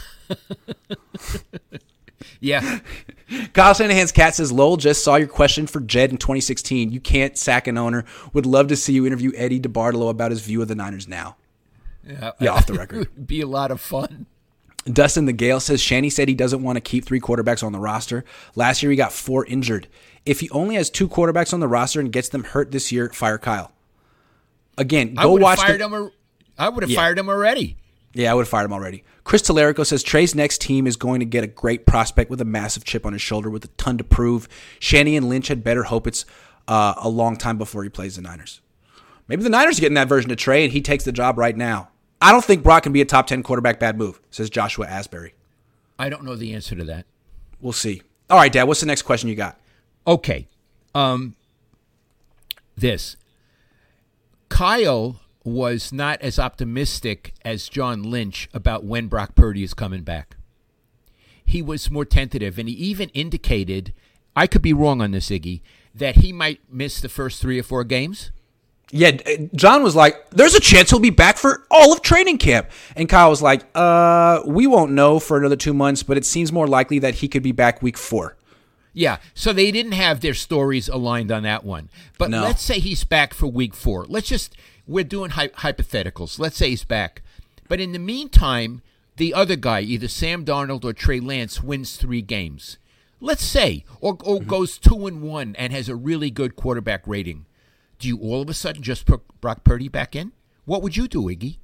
[2.39, 2.79] Yeah.
[3.53, 6.91] Kyle Shanahan's cat says, Lowell just saw your question for Jed in 2016.
[6.91, 8.05] You can't sack an owner.
[8.33, 11.35] Would love to see you interview Eddie DeBartolo about his view of the Niners now.
[12.07, 12.31] Yeah.
[12.39, 13.07] Yeah, off the record.
[13.27, 14.25] Be a lot of fun.
[14.85, 17.79] Dustin the Gale says Shanny said he doesn't want to keep three quarterbacks on the
[17.79, 18.25] roster.
[18.55, 19.87] Last year he got four injured.
[20.25, 23.09] If he only has two quarterbacks on the roster and gets them hurt this year,
[23.09, 23.71] fire Kyle.
[24.77, 26.11] Again, go watch the, ar-
[26.57, 26.97] I would have Yeah.
[26.97, 27.77] fired him already.
[28.13, 29.03] Yeah, I would have fired him already.
[29.23, 32.45] Chris Tellerico says Trey's next team is going to get a great prospect with a
[32.45, 34.47] massive chip on his shoulder with a ton to prove.
[34.79, 36.25] Shanny and Lynch had better hope it's
[36.67, 38.61] uh, a long time before he plays the Niners.
[39.27, 41.57] Maybe the Niners are getting that version of Trey and he takes the job right
[41.57, 41.89] now.
[42.21, 45.33] I don't think Brock can be a top 10 quarterback bad move, says Joshua Asbury.
[45.97, 47.05] I don't know the answer to that.
[47.59, 48.01] We'll see.
[48.29, 49.59] All right, Dad, what's the next question you got?
[50.05, 50.47] Okay.
[50.93, 51.35] Um
[52.75, 53.17] this.
[54.49, 60.37] Kyle was not as optimistic as John Lynch about when Brock Purdy is coming back.
[61.45, 63.93] He was more tentative and he even indicated
[64.35, 65.61] I could be wrong on this Iggy
[65.93, 68.31] that he might miss the first 3 or 4 games.
[68.91, 69.11] Yeah,
[69.55, 73.09] John was like, "There's a chance he'll be back for all of training camp," and
[73.09, 76.67] Kyle was like, "Uh, we won't know for another two months, but it seems more
[76.67, 78.37] likely that he could be back week four.
[78.93, 81.89] Yeah, so they didn't have their stories aligned on that one.
[82.19, 82.43] But No.
[82.43, 84.05] let's say he's back for week four.
[84.07, 84.55] Let's just,
[84.87, 86.39] we're doing hy- hypotheticals.
[86.39, 87.21] Let's say he's back.
[87.67, 88.81] But in the meantime,
[89.17, 92.77] the other guy, either Sam Darnold or Trey Lance, wins three games.
[93.19, 94.49] Let's say, or, or mm-hmm.
[94.49, 97.45] goes two and one and has a really good quarterback rating.
[97.99, 100.33] Do you all of a sudden just put Brock Purdy back in?
[100.65, 101.57] What would you do, Iggy?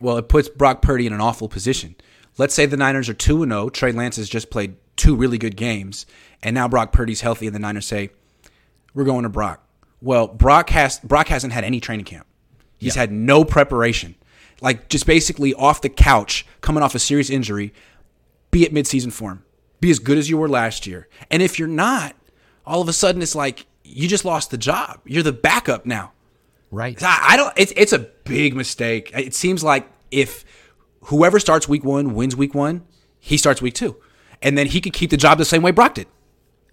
[0.00, 1.96] Well, it puts Brock Purdy in an awful position.
[2.36, 3.68] Let's say the Niners are two and zero.
[3.68, 6.06] Trey Lance has just played two really good games,
[6.42, 8.10] and now Brock Purdy's healthy, and the Niners say,
[8.94, 9.66] "We're going to Brock."
[10.00, 12.27] Well, Brock has Brock hasn't had any training camp.
[12.78, 14.14] He's had no preparation,
[14.60, 17.74] like just basically off the couch, coming off a serious injury.
[18.50, 19.44] Be at midseason form.
[19.80, 21.08] Be as good as you were last year.
[21.30, 22.16] And if you're not,
[22.64, 25.00] all of a sudden it's like you just lost the job.
[25.04, 26.12] You're the backup now.
[26.70, 27.00] Right.
[27.02, 27.52] I I don't.
[27.56, 29.10] It's it's a big mistake.
[29.14, 30.44] It seems like if
[31.04, 32.84] whoever starts week one wins week one,
[33.18, 33.96] he starts week two,
[34.42, 36.06] and then he could keep the job the same way Brock did.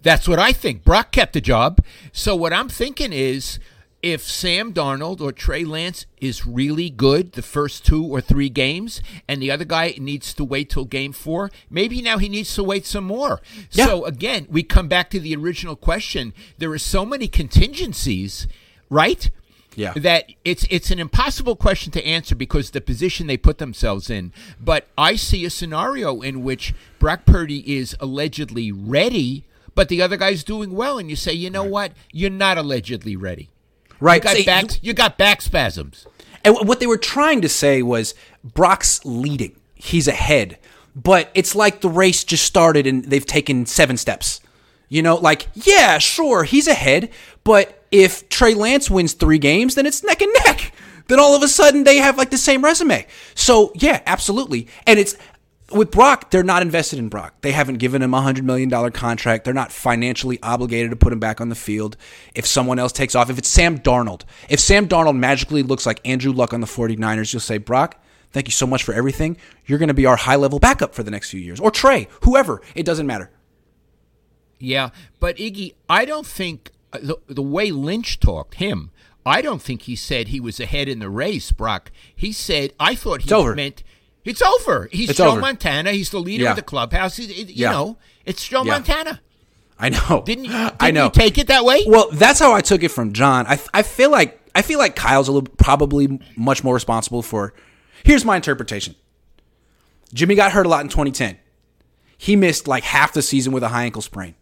[0.02, 0.84] That's what I think.
[0.84, 1.82] Brock kept the job.
[2.12, 3.58] So what I'm thinking is
[4.06, 9.02] if Sam Darnold or Trey Lance is really good the first two or three games,
[9.26, 12.62] and the other guy needs to wait till game four, maybe now he needs to
[12.62, 13.40] wait some more.
[13.72, 13.86] Yeah.
[13.86, 16.34] So again, we come back to the original question.
[16.58, 18.46] There are so many contingencies,
[18.88, 19.28] right?
[19.74, 19.92] Yeah.
[19.94, 24.32] That it's it's an impossible question to answer because the position they put themselves in.
[24.60, 29.42] But I see a scenario in which Brock Purdy is allegedly ready,
[29.74, 31.90] but the other guy's doing well, and you say, you know what?
[32.12, 33.50] You're not allegedly ready.
[34.00, 34.22] Right.
[34.22, 34.82] You got back.
[34.82, 36.06] You got back spasms.
[36.44, 39.56] And what they were trying to say was Brock's leading.
[39.74, 40.58] He's ahead.
[40.94, 44.40] But it's like the race just started and they've taken seven steps.
[44.88, 47.10] You know, like, yeah, sure, he's ahead.
[47.44, 50.72] But if Trey Lance wins three games, then it's neck and neck.
[51.08, 53.06] Then all of a sudden they have like the same resume.
[53.34, 54.68] So, yeah, absolutely.
[54.86, 55.16] And it's
[55.72, 57.34] with Brock, they're not invested in Brock.
[57.40, 59.44] They haven't given him a $100 million contract.
[59.44, 61.96] They're not financially obligated to put him back on the field
[62.34, 63.30] if someone else takes off.
[63.30, 67.32] If it's Sam Darnold, if Sam Darnold magically looks like Andrew Luck on the 49ers,
[67.32, 68.00] you'll say, Brock,
[68.32, 69.36] thank you so much for everything.
[69.66, 71.58] You're going to be our high level backup for the next few years.
[71.58, 72.62] Or Trey, whoever.
[72.74, 73.30] It doesn't matter.
[74.58, 78.90] Yeah, but Iggy, I don't think uh, the, the way Lynch talked him.
[79.26, 81.90] I don't think he said he was ahead in the race, Brock.
[82.14, 83.82] He said I thought he meant
[84.26, 84.88] it's over.
[84.92, 85.40] He's It's Joe over.
[85.40, 85.92] Montana.
[85.92, 86.50] He's the leader Yeah.
[86.50, 87.16] of the clubhouse.
[87.16, 87.72] He- you Yeah.
[87.72, 88.72] know, it's Joe Yeah.
[88.72, 89.20] Montana.
[89.78, 90.22] I know.
[90.24, 91.04] Didn't, you- didn't I know.
[91.04, 91.84] you take it that way?
[91.86, 93.46] Well, that's how I took it from John.
[93.46, 97.52] I, I feel like I feel like Kyle's a little probably much more responsible for.
[98.04, 98.94] Here's my interpretation.
[100.14, 101.36] Jimmy got hurt a lot in 2010.
[102.16, 104.34] He missed like half the season with a high ankle sprain.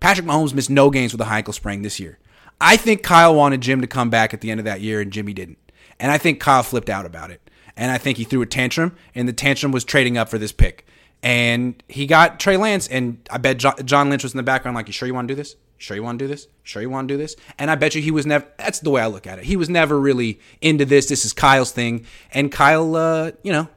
[0.00, 2.18] Patrick Mahomes missed no games with a high ankle sprain this year.
[2.60, 5.10] I think Kyle wanted Jim to come back at the end of that year, and
[5.12, 5.58] Jimmy didn't.
[5.98, 7.40] And I think Kyle flipped out about it.
[7.76, 10.52] And I think he threw a tantrum, and the tantrum was trading up for this
[10.52, 10.86] pick.
[11.22, 14.88] And he got Trey Lance, and I bet John Lynch was in the background, like,
[14.88, 15.56] "You sure you want to do this?
[15.78, 16.48] Sure you want to do this?
[16.64, 18.46] Sure you want to do this?" And I bet you he was never.
[18.58, 19.44] That's the way I look at it.
[19.44, 21.06] He was never really into this.
[21.06, 23.68] This is Kyle's thing, and Kyle, uh, you know,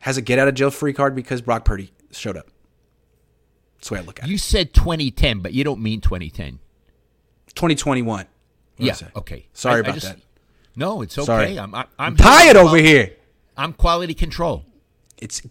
[0.00, 2.46] has a get out of jail free card because Brock Purdy showed up.
[3.76, 4.30] That's the way I look at it.
[4.30, 6.60] you said 2010, but you don't mean 2010.
[7.54, 8.06] 2021.
[8.16, 8.26] What
[8.78, 9.08] did I Yeah.
[9.16, 9.46] Okay.
[9.52, 10.18] Sorry I- I about just- that.
[10.76, 11.26] No, it's okay.
[11.26, 11.58] Sorry.
[11.58, 13.12] I'm, I'm, I'm Tired over here.
[13.56, 14.64] I'm quality control.
[15.18, 15.42] It's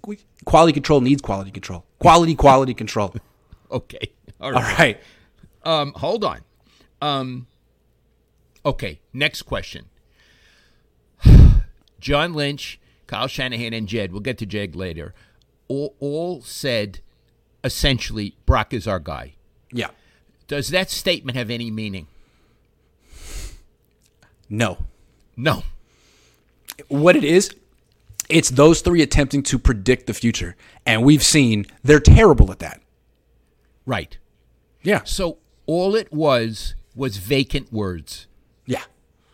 [0.45, 1.85] quality control needs quality control.
[1.99, 3.13] Quality, quality control.
[3.71, 4.11] Okay.
[4.39, 4.77] All All right.
[4.77, 5.01] right.
[5.63, 6.41] Um, hold on.
[7.01, 7.47] Um,
[8.63, 9.85] okay, next question.
[11.99, 15.15] John Lynch, Kyle Shanahan, and Jed, we'll get to Jed later,
[15.67, 16.99] all, all said
[17.63, 19.33] essentially Brock is our guy.
[19.71, 19.89] Yeah.
[20.47, 22.05] Does that statement have any meaning?
[24.49, 24.77] No.
[25.35, 25.63] No.
[26.89, 27.55] What it is,
[28.33, 30.55] it's those three attempting to predict the future.
[30.85, 32.81] And we've seen they're terrible at that.
[33.85, 34.17] Right.
[34.81, 35.01] Yeah.
[35.05, 38.27] So all it was was vacant words.
[38.65, 38.83] Yeah.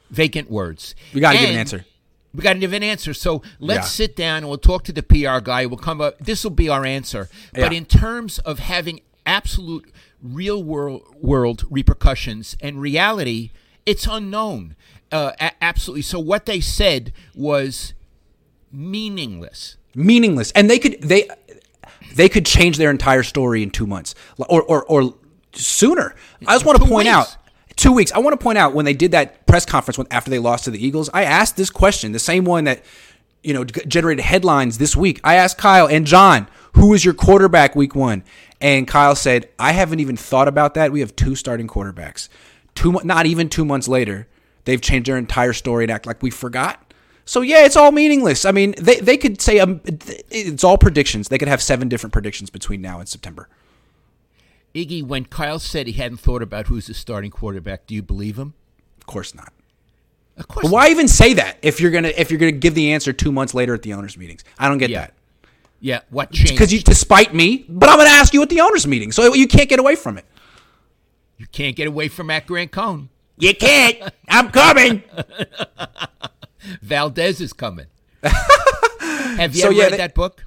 [0.10, 0.96] Vacant words.
[1.14, 1.86] We got to give an answer.
[2.34, 3.14] We got to give an answer.
[3.14, 4.06] So let's Yeah.
[4.06, 5.66] sit down and we'll talk to the PR guy.
[5.66, 6.20] We'll come up.
[6.20, 7.30] This will be our answer.
[7.54, 13.52] But in terms of having absolute real world world repercussions and reality,
[13.86, 14.76] it's unknown.
[15.12, 16.02] Uh, a- absolutely.
[16.04, 17.94] So what they said was
[18.72, 19.78] meaningless.
[19.96, 20.52] Meaningless.
[20.52, 21.30] And they could they
[22.16, 24.16] they could change their entire story in two months.
[24.38, 25.16] Or or, or
[25.54, 26.16] sooner.
[26.48, 27.16] I just want to point weeks.
[27.16, 27.38] out
[27.80, 28.12] two weeks.
[28.12, 30.66] I want to point out when they did that press conference when, after they lost
[30.66, 32.84] to the Eagles, I asked this question, the same one that
[33.42, 35.20] you know generated headlines this week.
[35.24, 38.24] I asked Kyle and John, who is your quarterback week one?
[38.62, 40.92] And Kyle said, I haven't even thought about that.
[40.92, 42.28] We have two starting quarterbacks.
[42.76, 44.28] Two, not even two months later,
[44.66, 46.89] they've changed their entire story and act like we forgot.
[47.30, 48.44] So yeah, it's all meaningless.
[48.44, 51.28] I mean, they they could say um, it's all predictions.
[51.30, 53.48] They could have seven different predictions between now and September.
[54.74, 58.40] Iggy, when Kyle said he hadn't thought about who's the starting quarterback, do you believe
[58.40, 58.56] him?
[59.00, 59.54] Of course not.
[60.38, 60.64] Of course.
[60.64, 63.32] But why even say that if you're gonna if you're gonna give the answer two
[63.32, 64.44] months later at the owners' meetings?
[64.58, 65.02] I don't get Yeah.
[65.02, 65.14] that
[65.82, 66.00] Yeah.
[66.10, 66.54] What changed?
[66.54, 69.48] because you despite me, but I'm gonna ask you at the owners' meeting, so you
[69.48, 70.26] can't get away from it.
[71.38, 73.10] you can't get away from Matt Grant Cohn.
[73.38, 74.02] You can't.
[74.28, 75.04] I'm coming.
[76.82, 77.88] Valdez is coming.
[79.00, 80.46] Have you So, ever yeah, read they- that book?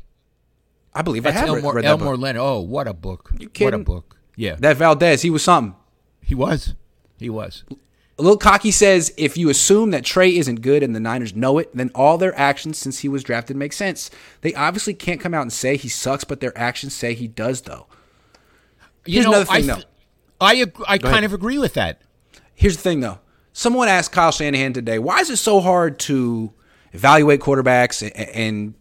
[0.95, 2.17] I believe I That's have read, Elmore, read that Elmore.
[2.19, 2.43] Leonard.
[2.43, 3.33] Oh, what a book!
[3.39, 3.67] You kidding?
[3.67, 4.17] What a book!
[4.37, 5.75] Yeah, That Valdez, he was something.
[6.23, 6.75] he was.
[7.19, 7.65] He was.
[8.19, 11.75] Lil Cocky says if you assume that Trey isn't good and the Niners know it,
[11.75, 14.11] then all their actions since he was drafted make sense.
[14.43, 17.63] They obviously can't come out and say he sucks, but their actions say he does,
[17.63, 17.87] though.
[19.07, 19.83] You Here's know, another thing, I, though.
[20.43, 21.25] I, ag- I kind ahead.
[21.25, 22.03] of agree with that.
[22.55, 23.19] Here's the thing, though.
[23.53, 26.53] Someone asked Kyle Shanahan today, why is it so hard to
[26.93, 28.75] evaluate quarterbacks and, and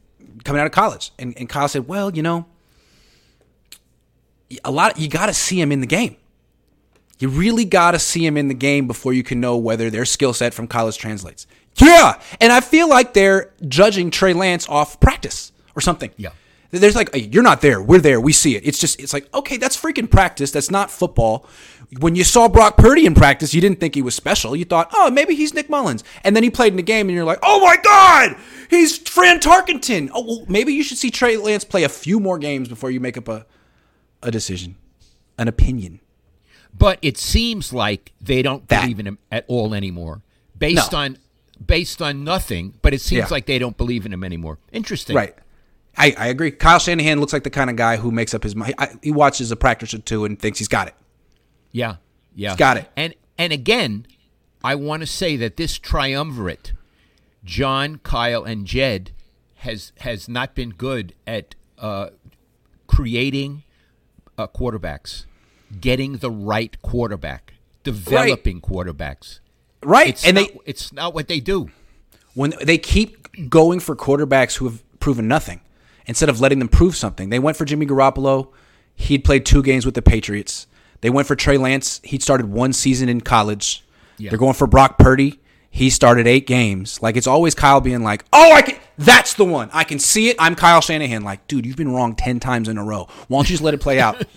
[0.44, 1.12] coming out of college?
[1.20, 2.46] And, and Kyle said, well, you know,
[4.64, 5.00] a lot.
[5.00, 6.16] You got to see him in the game.
[7.20, 10.06] You really got to see them in the game before you can know whether their
[10.06, 11.46] skill set from college translates.
[11.76, 16.12] Yeah, and I feel like they're judging Trey Lance off practice or something.
[16.18, 16.32] Yeah.
[16.72, 17.82] There's like, "Hey, you're not there.
[17.82, 18.20] We're there.
[18.20, 18.66] We see it.
[18.66, 20.52] It's just, it's like, okay, that's freaking practice.
[20.52, 21.46] That's not football.
[22.00, 24.56] When you saw Brock Purdy in practice, you didn't think he was special.
[24.56, 26.06] You thought, oh, maybe he's Nick Mullens.
[26.24, 28.38] And then he played in the game, and you're like, oh my God,
[28.70, 30.10] he's Fran Tarkenton.
[30.14, 33.02] Oh, well, maybe you should see Trey Lance play a few more games before you
[33.02, 33.46] make up a,
[34.24, 34.78] a decision,
[35.38, 36.00] an opinion.
[36.78, 38.84] But it seems like they don't That.
[38.84, 40.22] believe in him at all anymore,
[40.58, 41.00] based No.
[41.00, 41.18] on
[41.64, 42.74] based on nothing.
[42.82, 43.28] But it seems Yeah.
[43.30, 44.58] like they don't believe in him anymore.
[44.72, 45.36] Interesting, Right.
[45.98, 46.52] I, I agree.
[46.52, 48.76] Kyle Shanahan looks like the kind of guy who makes up his mind.
[48.78, 50.96] I- He watches a practice or two and thinks he's got it.
[51.72, 51.96] Yeah,
[52.36, 52.90] yeah, got it.
[52.96, 54.06] And and again,
[54.64, 56.74] I want to say that this triumvirate,
[57.44, 59.12] John, Kyle, and Jed,
[59.56, 62.10] has has not been good at uh,
[62.88, 63.64] creating
[64.38, 65.26] uh, quarterbacks,
[65.80, 67.54] getting the right quarterback,
[67.84, 69.40] developing quarterbacks.
[69.84, 70.10] Right.
[70.10, 71.72] It's and not, they it's not what they do.
[72.34, 75.62] when they keep going for quarterbacks who have proven nothing
[76.06, 77.30] instead of letting them prove something.
[77.30, 78.50] They went for Jimmy Garoppolo.
[78.96, 80.68] He'd played two games with the Patriots.
[81.02, 82.00] They went for Trey Lance.
[82.04, 83.84] He'd started one season in college.
[84.18, 84.30] Yeah.
[84.30, 85.40] They're going for Brock Purdy.
[85.70, 87.02] He started eight games.
[87.02, 88.78] Like it's always Kyle being like, "Oh, I can.
[88.98, 89.70] That's the one.
[89.74, 91.24] I can see it." I'm Kyle Shanahan.
[91.24, 93.08] Like, dude, you've been wrong ten times in a row.
[93.28, 94.24] Why don't you just let it play out?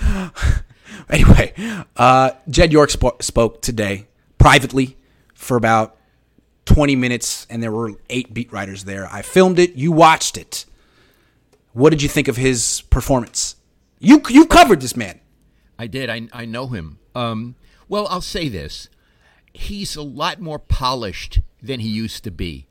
[1.08, 1.54] anyway,
[1.96, 4.06] uh, Jed York spo- spoke today
[4.38, 4.96] privately
[5.34, 5.96] for about
[6.64, 9.08] 20 minutes, and there were eight beat writers there.
[9.10, 9.74] I filmed it.
[9.74, 10.66] You watched it.
[11.78, 13.54] What did you think of his performance?
[14.00, 15.20] You you covered this man.
[15.78, 16.10] I did.
[16.10, 16.98] I I know him.
[17.14, 17.54] Um,
[17.88, 18.88] well, I'll say this:
[19.52, 22.66] he's a lot more polished than he used to be.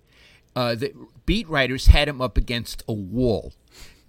[0.58, 0.93] Uh, the
[1.26, 3.54] beat writers had him up against a wall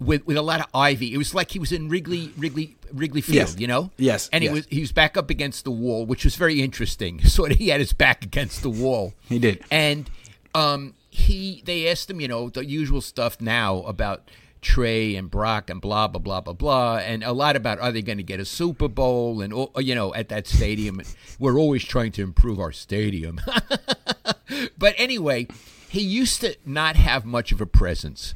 [0.01, 1.15] with with a lot of ivy.
[1.15, 3.57] It was like he was in Wrigley Wrigley Wrigley Field, Yes.
[3.61, 3.91] you know.
[3.99, 4.51] Yes, And yes.
[4.51, 7.21] he was he was back up against the wall, which was very interesting.
[7.25, 9.15] Sort of, he had his back against the wall.
[9.29, 9.63] He did.
[9.71, 10.11] And
[10.57, 14.29] um, he they asked him, you know, the usual stuff now about
[14.61, 18.03] Trey and Brock and blah blah blah blah blah, and a lot about are they
[18.03, 21.01] going to get a Super Bowl and oh, you know at that stadium.
[21.39, 23.41] We're always trying to improve our stadium.
[24.79, 25.47] but anyway,
[25.89, 28.35] he used to not have much of a presence.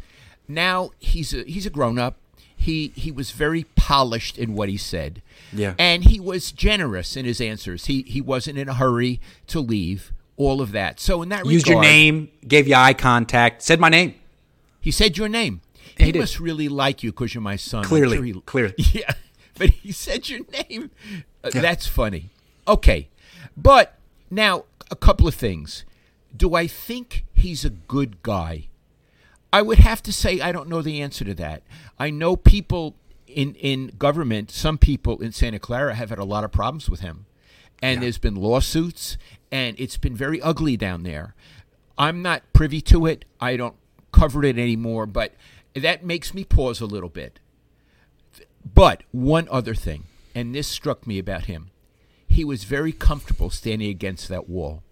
[0.48, 2.16] Now he's a he's a grown up.
[2.56, 5.22] He he was very polished in what he said.
[5.52, 5.74] Yeah.
[5.78, 7.87] And he was generous in his answers.
[7.87, 10.12] He he wasn't in a hurry to leave.
[10.38, 10.98] All of that.
[10.98, 14.14] So in that Used your name, gave you eye contact, said my name.
[14.80, 15.61] He said your name.
[15.98, 17.85] He He, must really like you because you're my son.
[17.85, 18.74] Clearly, sure he- clearly.
[18.92, 19.12] Yeah,
[19.59, 20.90] but he said your name.
[21.44, 22.31] Uh, That's funny.
[22.66, 23.09] Okay,
[23.57, 23.98] but
[24.31, 25.85] now a couple of things.
[26.35, 28.68] Do I think he's a good guy?
[29.52, 31.62] I would have to say I don't know the answer to that.
[31.98, 32.94] I know people
[33.26, 37.00] in in government, some people in Santa Clara have had a lot of problems with
[37.00, 37.26] him.
[37.83, 39.18] And there's been lawsuits
[39.50, 41.35] and it's been very ugly down there.
[41.98, 43.24] I'm not privy to it.
[43.40, 43.74] I don't
[44.12, 45.35] cover it anymore, but
[45.74, 47.38] that makes me pause a little bit.
[48.74, 50.04] But one other thing,
[50.35, 51.70] and this struck me about him.
[52.28, 54.82] He was very comfortable standing against that wall.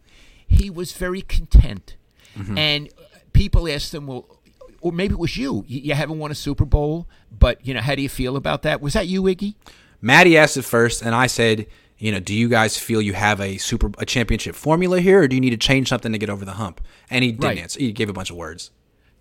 [0.47, 1.97] He was very content.
[2.37, 2.59] Mm-hmm.
[2.59, 2.89] And
[3.33, 4.41] people asked him, well,
[4.81, 5.65] or maybe it was you.
[5.67, 8.63] You you haven't won a Super Bowl, but you know, how do you feel about
[8.63, 8.81] that?
[8.81, 9.55] Was that you, Iggy?
[10.01, 11.67] Maddie asked it first, and I said,
[11.99, 15.29] you know, do you guys feel you have a super a championship formula here, or
[15.29, 16.81] do you need to change something to get over the hump?
[17.11, 17.59] And he didn't Right.
[17.59, 17.79] answer.
[17.81, 18.71] He gave a bunch of words.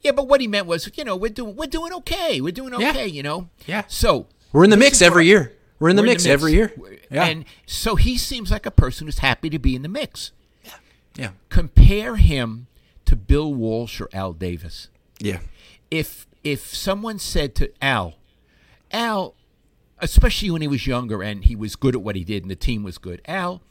[0.02, 2.40] Yeah, but what he meant was, you know, we're doing we're doing okay.
[2.42, 2.90] We're doing Yeah.
[2.92, 3.50] okay, you know.
[3.68, 3.84] Yeah.
[3.88, 5.54] So We're in the mix every what- year.
[5.80, 6.74] We're in the we're mix every year.
[7.10, 7.26] Yeah.
[7.26, 10.32] And so he seems like a person who's happy to be in the mix.
[10.66, 10.72] Yeah.
[11.16, 11.30] Yeah.
[11.50, 12.68] Compare him
[13.06, 14.90] to Bill Walsh or Al Davis.
[15.20, 15.40] Yeah.
[15.90, 18.16] if if someone said to Al,
[18.92, 19.36] Al,
[20.00, 22.56] especially when he was younger and he was good at what he did and the
[22.56, 23.62] team was good, Al,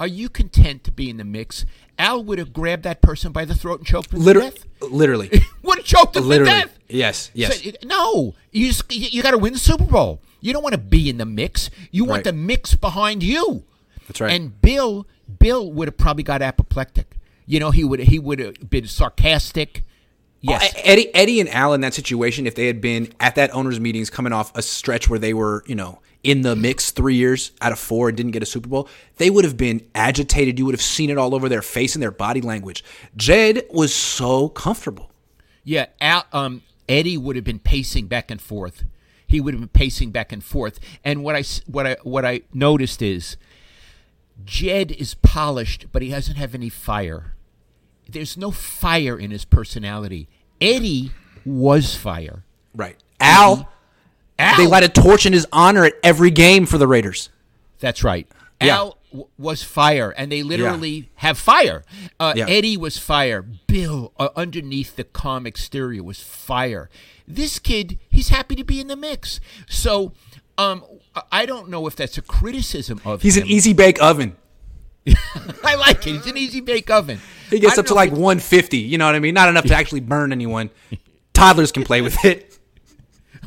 [0.00, 1.64] are you content to be in the mix?
[1.98, 4.50] Al would have grabbed that person by the throat and choked him Literally.
[4.50, 4.66] to death.
[4.90, 5.30] Literally.
[5.62, 6.52] Would have choked him Literally.
[6.52, 6.78] to death.
[6.88, 7.30] Yes.
[7.32, 7.62] Yes.
[7.62, 10.20] Said, no, you just, you, got to win the Super Bowl.
[10.40, 11.70] You don't want to be in the mix.
[11.90, 12.24] You want Right.
[12.24, 13.62] the mix behind you.
[14.08, 14.32] That's right.
[14.32, 15.06] And Bill,
[15.38, 17.16] Bill would have probably got apoplectic.
[17.46, 19.84] You know, he would he would have been sarcastic.
[20.40, 20.74] Yes.
[20.74, 23.80] Uh, Eddie, Eddie and Al in that situation, if they had been at that owners'
[23.80, 27.52] meetings coming off a stretch where they were, you know, in the mix three years
[27.60, 30.58] out of four and didn't get a Super Bowl, they would have been agitated.
[30.58, 32.82] You would have seen it all over their face and their body language.
[33.16, 35.12] Jed was so comfortable.
[35.62, 38.84] Yeah, Al, um, Eddie would have been pacing back and forth.
[39.26, 40.78] He would have been pacing back and forth.
[41.04, 43.36] And what I what I what I noticed is,
[44.44, 47.34] Jed is polished, but he doesn't have any fire.
[48.08, 50.28] There's no fire in his personality.
[50.60, 51.12] Eddie
[51.44, 52.44] was fire.
[52.74, 52.96] Right.
[53.20, 53.68] Al,
[54.38, 54.56] Al.
[54.56, 57.30] They light a torch in his honor at every game for the Raiders.
[57.80, 58.26] That's right.
[58.60, 58.76] Yeah.
[58.76, 61.84] Al w- was fire, and they literally have fire.
[62.18, 62.46] Uh, Yeah.
[62.48, 63.42] Eddie was fire.
[63.42, 66.88] Bill, uh, underneath the calm exterior, was fire.
[67.28, 69.38] This kid, he's happy to be in the mix.
[69.68, 70.12] So,
[70.58, 73.44] um, I- I don't know if that's a criticism of He's him.
[73.44, 74.36] an easy bake oven.
[75.64, 76.12] I like it.
[76.12, 77.20] He's an easy bake oven.
[77.50, 78.78] He gets up to like 150.
[78.78, 79.34] You know what I mean?
[79.34, 80.70] Not enough to actually burn anyone.
[81.34, 82.53] Toddlers can play with it.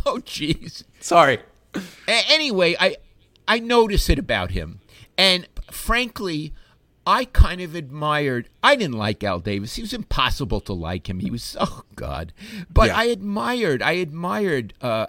[0.14, 0.84] Oh, jeez.
[1.00, 1.40] Sorry.
[1.76, 2.96] A- anyway, I
[3.48, 4.80] I notice it about him,
[5.18, 6.54] and frankly,
[7.06, 8.50] I kind of admired.
[8.64, 9.76] I didn't like Al Davis.
[9.76, 11.20] He was impossible to like him.
[11.20, 12.34] He was oh god,
[12.70, 12.98] but Yeah.
[12.98, 13.82] I admired.
[13.82, 15.08] I admired uh,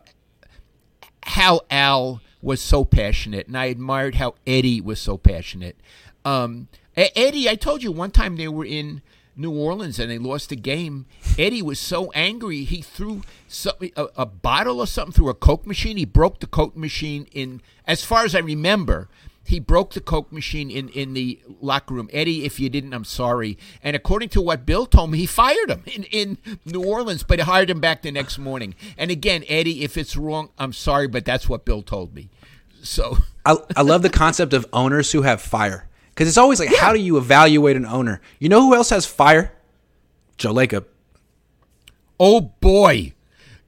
[1.24, 5.76] how Al was so passionate, and I admired how Eddie was so passionate.
[6.24, 9.02] Um, Eddie, I told you one time they were in
[9.38, 11.06] New Orleans and they lost a game.
[11.38, 15.64] Eddie was so angry he threw some, a, a bottle or something through a Coke
[15.64, 15.96] machine.
[15.96, 19.08] He broke the Coke machine in, as far as I remember.
[19.44, 22.10] He broke the Coke machine in, in the locker room.
[22.12, 23.56] Eddie, if you didn't, I'm sorry.
[23.82, 27.40] And according to what Bill told me, he fired him in, in New Orleans, but
[27.40, 28.74] hired him back the next morning.
[28.98, 32.28] And again, Eddie, if it's wrong, I'm sorry, but that's what Bill told me.
[32.82, 35.87] So, I, I love the concept of owners who have fire
[36.18, 38.20] because it's always like, how do you evaluate an owner?
[38.40, 39.52] You know who else has fire?
[40.36, 40.84] Joe Lacob.
[42.18, 43.12] oh boy.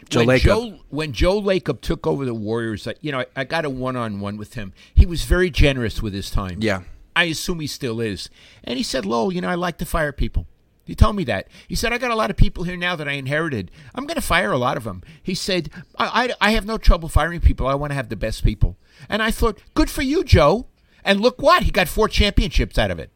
[0.08, 0.42] Joe when Lacob.
[0.42, 3.70] Joe when Joe Lacob took over the Warriors, I- you know, I, I got a
[3.70, 4.72] one-on-one with him.
[4.92, 6.58] He was very generous with his time.
[6.60, 6.82] Yeah.
[7.14, 8.28] I assume he still is.
[8.64, 10.48] And he said, "Lowell, you know, I like to fire people."
[10.84, 11.46] He told me that.
[11.68, 13.70] He said, "I got a lot of people here now that I inherited.
[13.94, 16.78] I'm going to fire a lot of them." He said, I, I, "I have no
[16.78, 17.68] trouble firing people.
[17.68, 18.76] I want to have the best people."
[19.08, 20.66] And I thought, "Good for you, Joe."
[21.04, 23.10] And look what he got four championships out of it.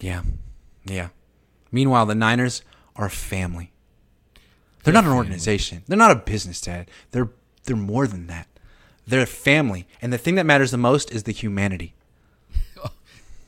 [0.00, 0.22] Yeah.
[0.84, 1.08] Yeah.
[1.70, 2.62] Meanwhile, the Niners
[2.96, 3.72] are a family.
[4.82, 5.82] They're not an organization.
[5.86, 6.90] They're not a business, Dad.
[7.10, 7.30] They're
[7.64, 8.48] they're more than that.
[9.06, 9.86] They're a family.
[10.00, 11.94] And the thing that matters the most is the humanity.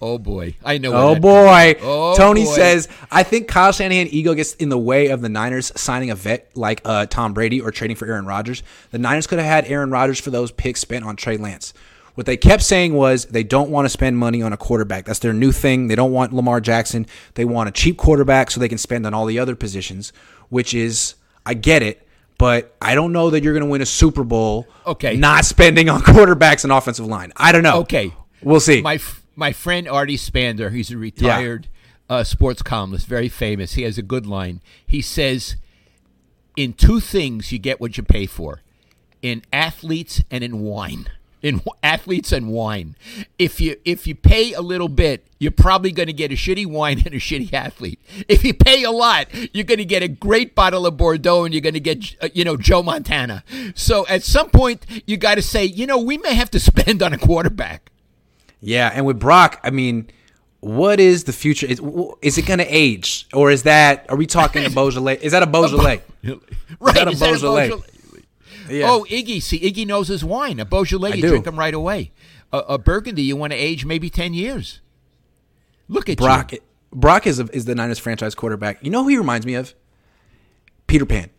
[0.04, 0.92] Oh boy, I know.
[0.94, 1.76] Oh boy.
[1.80, 2.50] Oh, Tony boy.
[2.50, 6.16] says, I think Kyle Shanahan ego gets in the way of the Niners signing a
[6.16, 8.64] vet like uh, Tom Brady or trading for Aaron Rodgers.
[8.90, 11.72] The Niners could have had Aaron Rodgers for those picks spent on Trey Lance.
[12.14, 15.06] What they kept saying was they don't want to spend money on a quarterback.
[15.06, 15.88] That's their new thing.
[15.88, 17.06] They don't want Lamar Jackson.
[17.34, 20.12] They want a cheap quarterback so they can spend on all the other positions,
[20.50, 21.14] which is,
[21.46, 22.06] I get it,
[22.38, 25.16] but I don't know that you're going to win a Super Bowl Okay.
[25.16, 27.32] not spending on quarterbacks and offensive line.
[27.36, 27.78] I don't know.
[27.80, 28.12] Okay.
[28.42, 28.82] We'll see.
[28.82, 31.68] My f- my friend Artie Spander, he's a retired
[32.10, 33.72] uh, sports columnist, very famous.
[33.74, 34.60] He has a good line.
[34.86, 35.56] He says,
[36.56, 38.60] "In two things, you get what you pay for:
[39.22, 41.06] in athletes and in wine."
[41.42, 42.94] In athletes and wine,
[43.36, 46.66] if you if you pay a little bit, you're probably going to get a shitty
[46.66, 47.98] wine and a shitty athlete.
[48.28, 51.52] If you pay a lot, you're going to get a great bottle of Bordeaux and
[51.52, 53.42] you're going to get uh, you know Joe Montana.
[53.74, 57.02] So at some point, you got to say, you know, we may have to spend
[57.02, 57.90] on a quarterback.
[58.60, 60.08] Yeah, and with Brock, I mean,
[60.60, 61.66] what is the future?
[61.66, 61.80] Is,
[62.22, 64.06] is it going to age, or is that?
[64.08, 65.18] Are we talking a Beaujolais?
[65.20, 66.02] Is that a Beaujolais?
[66.80, 67.70] Right, that a is that a Beaujolais?
[68.68, 68.90] Yeah.
[68.90, 70.60] Oh, Iggy, see, Iggy knows his wine.
[70.60, 71.28] A Beaujolais, you do.
[71.28, 72.12] drink them right away.
[72.52, 74.80] A, a Burgundy, you want to age maybe ten years.
[75.88, 76.52] Look at Brock.
[76.52, 76.58] you.
[76.92, 78.82] Brock is a, is the Niners franchise quarterback.
[78.82, 79.74] You know who he reminds me of?
[80.86, 81.30] Peter Pan.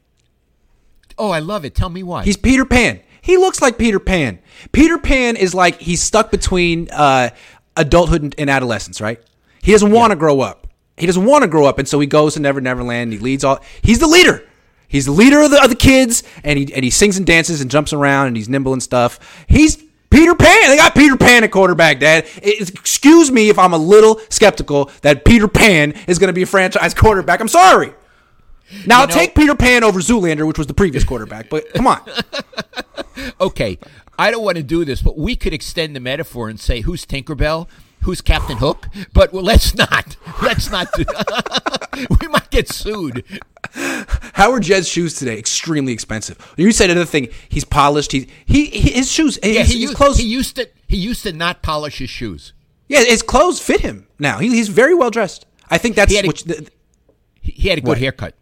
[1.17, 1.75] Oh, I love it.
[1.75, 2.23] Tell me why.
[2.23, 3.01] He's Peter Pan.
[3.21, 4.39] He looks like Peter Pan.
[4.71, 7.29] Peter Pan is like he's stuck between uh,
[7.77, 9.21] adulthood and, and adolescence, right?
[9.61, 10.67] He doesn't want to grow up.
[10.97, 13.13] He doesn't want to grow up, and so he goes to Never Never Land.
[13.13, 13.59] He leads all.
[13.81, 14.47] He's the leader.
[14.93, 17.61] He's the leader of the, of the kids, and he and he sings and dances
[17.61, 19.19] and jumps around and he's nimble and stuff.
[19.49, 19.75] He's
[20.11, 20.69] Peter Pan.
[20.69, 22.27] They got Peter Pan at quarterback, Dad.
[22.43, 26.43] It- excuse me if I'm a little skeptical that Peter Pan is going to be
[26.43, 27.41] a franchise quarterback.
[27.41, 27.91] I'm sorry.
[28.85, 31.49] Now I'll know- take Peter Pan over Zoolander, which was the previous quarterback.
[31.49, 31.99] But come on.
[33.41, 33.79] okay,
[34.19, 37.03] I don't want to do this, but we could extend the metaphor and say who's
[37.05, 37.67] Tinkerbell,
[38.03, 38.87] who's Captain Hook.
[39.13, 40.15] But well, let's not.
[40.41, 40.91] Let's not.
[40.93, 41.05] Do,
[42.21, 43.23] we might get sued.
[43.73, 45.37] How are Jed's shoes today?
[45.37, 46.37] Extremely expensive.
[46.57, 47.29] You said another thing.
[47.49, 48.11] He's polished.
[48.11, 49.39] He, he his shoes.
[49.41, 50.17] His, Yeah, he used, clothes.
[50.17, 50.69] he used to.
[50.87, 52.53] He used to not polish his shoes.
[52.87, 54.37] yeah, his clothes fit him now.
[54.39, 55.45] He, he's very well dressed.
[55.69, 56.69] I think that's He had a- which, the,
[57.41, 57.97] He, had a good What?
[57.97, 58.35] haircut.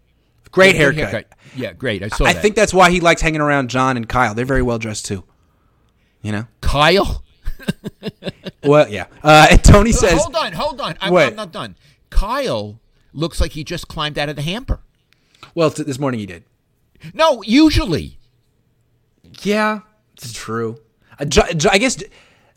[0.51, 1.27] great He had a good haircut.
[1.55, 2.03] Yeah, great.
[2.03, 2.41] I saw I that.
[2.41, 4.33] think that's why he likes hanging around John and Kyle.
[4.33, 5.23] They're very well dressed too.
[6.21, 6.47] You know.
[6.61, 7.23] Kyle.
[8.63, 9.07] Well, yeah.
[9.23, 10.95] Uh, and Tony says, hold on, hold on.
[11.01, 11.75] I'm, I'm not done.
[12.11, 12.79] Kyle
[13.11, 14.81] looks like he just climbed out of the hamper.
[15.55, 16.43] "Well, this morning he did."
[17.15, 18.19] No, usually.
[19.41, 19.79] Yeah,
[20.13, 20.77] it's true.
[21.17, 21.41] I, ju-
[21.71, 22.03] I guess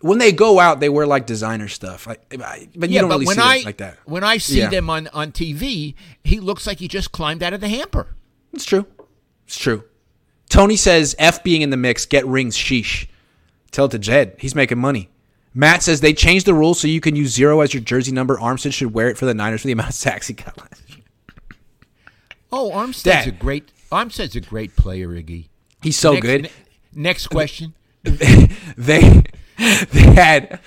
[0.00, 2.06] when they go out, they wear like designer stuff.
[2.06, 3.98] I, I- but you yeah, don't but really when see I it like that.
[4.04, 4.68] when I see Yeah.
[4.68, 8.08] them on on TV, he looks like he just climbed out of the hamper.
[8.52, 8.86] It's true.
[9.46, 9.84] It's true.
[10.50, 13.06] Tony says F being in the mix, get rings, sheesh.
[13.74, 14.36] Tell it to Jed.
[14.38, 15.08] He's making money.
[15.52, 18.36] Matt says they changed the rules so you can use zero as your jersey number.
[18.36, 20.88] Armstead should wear it for the Niners for the amount of sacks he got last
[20.88, 21.04] year.
[22.52, 23.26] Oh, Armstead's Dad.
[23.26, 25.48] a great Armstead's a great player, Iggy.
[25.82, 26.42] He's so next, good.
[26.44, 26.50] ne-
[26.94, 27.74] next question.
[28.04, 29.24] they
[29.56, 30.60] they had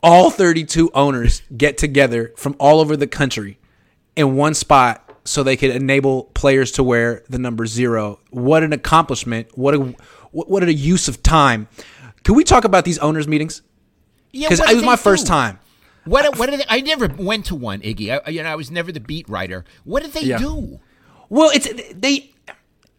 [0.00, 3.58] all 32 owners get together from all over the country
[4.14, 8.20] in one spot so they could enable players to wear the number zero.
[8.30, 9.58] What an accomplishment!
[9.58, 9.78] What a
[10.30, 11.66] what what a use of time.
[12.24, 13.62] Can we talk about these owners meetings?
[14.32, 15.58] Yeah, Because it was my first time.
[16.04, 18.20] What what did they, I never went to one, Iggy.
[18.26, 19.64] I, you know, I was never the beat writer.
[19.84, 20.38] What did they Yeah.
[20.38, 20.80] do?
[21.30, 22.30] Well, it's they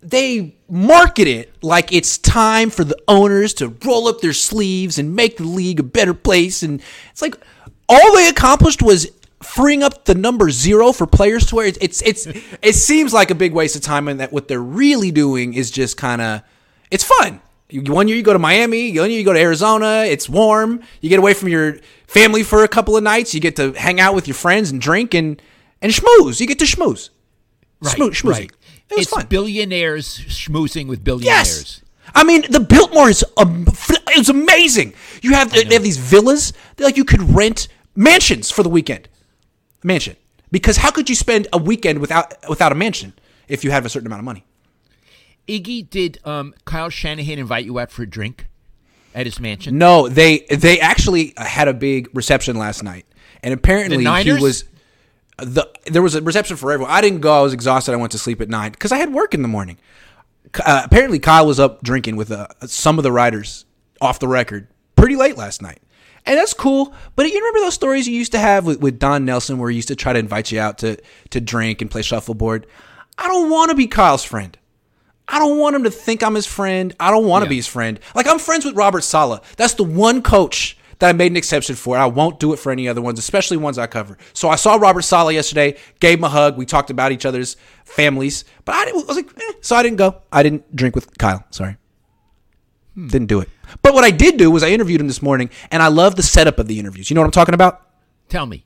[0.02, 5.16] they market it like it's time for the owners to roll up their sleeves and
[5.16, 7.36] make the league a better place and it's like
[7.90, 9.08] all they accomplished was
[9.42, 12.28] freeing up the number 0 for players to wear it's it's, it's
[12.62, 15.72] it seems like a big waste of time and that what they're really doing is
[15.72, 16.42] just kind of
[16.92, 17.42] it's fun.
[17.70, 20.82] You- One year you go to Miami, one year you go to Arizona, it's warm,
[21.02, 24.00] you get away from your family for a couple of nights, you get to hang
[24.00, 25.42] out with your friends and drink and
[25.82, 26.40] and schmooze.
[26.40, 27.10] You get to schmooze.
[27.84, 28.52] Schmoo- schmoozing.
[28.90, 29.26] It was it's fun.
[29.28, 31.58] billionaires schmoozing with billionaires.
[31.58, 31.82] Yes.
[32.14, 33.66] I mean, the Biltmore is um,
[34.10, 34.94] it's amazing.
[35.24, 36.54] You have they have these villas.
[36.76, 39.10] They're like you could rent mansions for the weekend.
[39.84, 40.16] Mansion.
[40.52, 43.14] Because how could you spend a weekend without without a mansion
[43.48, 44.46] if you have a certain amount of money?
[45.48, 48.48] Iggy, did um, Kyle Shanahan invite you out for a drink
[49.14, 49.78] at his mansion?
[49.78, 53.06] No, they they actually had a big reception last night,
[53.44, 54.66] and apparently he was
[55.38, 56.92] the there was a reception for everyone.
[56.92, 57.40] I didn't go.
[57.40, 57.94] I was exhausted.
[57.94, 59.78] I went to sleep at nine because I had work in the morning.
[60.66, 63.66] Uh, apparently, Kyle was up drinking with uh, some of the writers
[64.02, 65.80] off the record pretty late last night.
[66.26, 66.94] And that's cool.
[67.16, 69.76] But you remember those stories you used to have with, with Don Nelson where he
[69.76, 70.98] used to try to invite you out to,
[71.30, 72.66] to drink and play shuffleboard?
[73.18, 74.58] I don't want to be Kyle's friend.
[75.28, 76.96] I don't want him to think I'm his friend.
[77.00, 77.50] I don't want to Yeah.
[77.50, 78.00] be his friend.
[78.14, 79.42] Like I'm friends with Robert Saleh.
[79.58, 81.98] That's the one coach that I made an exception for.
[81.98, 84.18] I won't do it for any other ones, especially ones I cover.
[84.34, 86.58] So I saw Robert Saleh yesterday, gave him a hug.
[86.58, 89.52] We talked about each other's families, but I, didn't- I was like, eh.
[89.62, 90.22] so I didn't go.
[90.32, 91.44] I didn't drink with Kyle.
[91.50, 91.76] Sorry,
[92.96, 93.50] didn't do it.
[93.82, 96.24] But what I did do was I interviewed him this morning, and I love the
[96.24, 97.10] setup of the interviews.
[97.10, 97.82] You know what I'm talking about?
[98.30, 98.64] Tell me.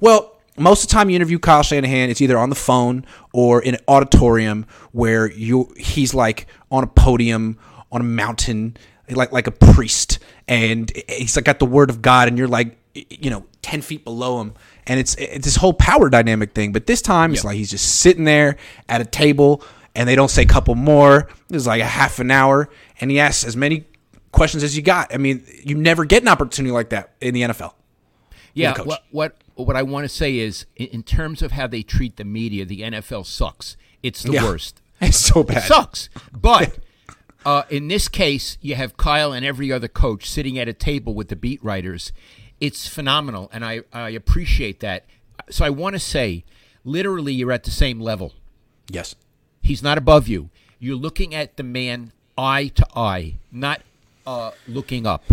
[0.00, 3.62] Well, most of the time you interview Kyle Shanahan, it's either on the phone or
[3.62, 7.58] in an auditorium where you he's like on a podium
[7.92, 8.76] on a mountain,
[9.10, 12.76] like like a priest, and he's like got the word of God, and you're like
[12.94, 14.54] you know ten feet below him,
[14.86, 16.72] and it's it's this whole power dynamic thing.
[16.72, 18.56] But this time it's like he's just sitting there
[18.88, 19.62] at a table,
[19.94, 21.28] and they don't say couple more.
[21.50, 22.68] It's like a half an hour,
[23.00, 23.86] and he asks as many
[24.32, 25.12] questions as you got.
[25.12, 27.72] I mean, you never get an opportunity like that in the NFL.
[28.54, 32.16] Yeah, what what what I want to say is, in, terms of how they treat
[32.16, 33.76] the media, the NFL sucks.
[34.02, 34.44] It's the Yeah.
[34.44, 34.80] worst.
[35.00, 35.62] It's so It bad.
[35.64, 36.08] sucks.
[36.32, 36.78] But
[37.44, 41.14] uh, in this case, you have Kyle and every other coach sitting at a table
[41.14, 42.12] with the beat writers.
[42.60, 45.04] It's phenomenal, and I, I appreciate that.
[45.50, 46.44] So I want to say,
[46.84, 48.32] literally, you're at the same level.
[48.88, 49.14] Yes.
[49.60, 50.48] He's not above you.
[50.78, 53.82] You're looking at the man eye to eye, not
[54.26, 55.24] uh, looking up.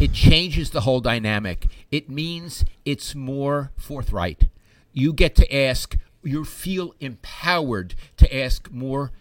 [0.00, 1.66] It changes the whole dynamic.
[1.90, 4.48] It means it's more forthright.
[4.94, 9.12] You get to ask, you feel empowered to ask more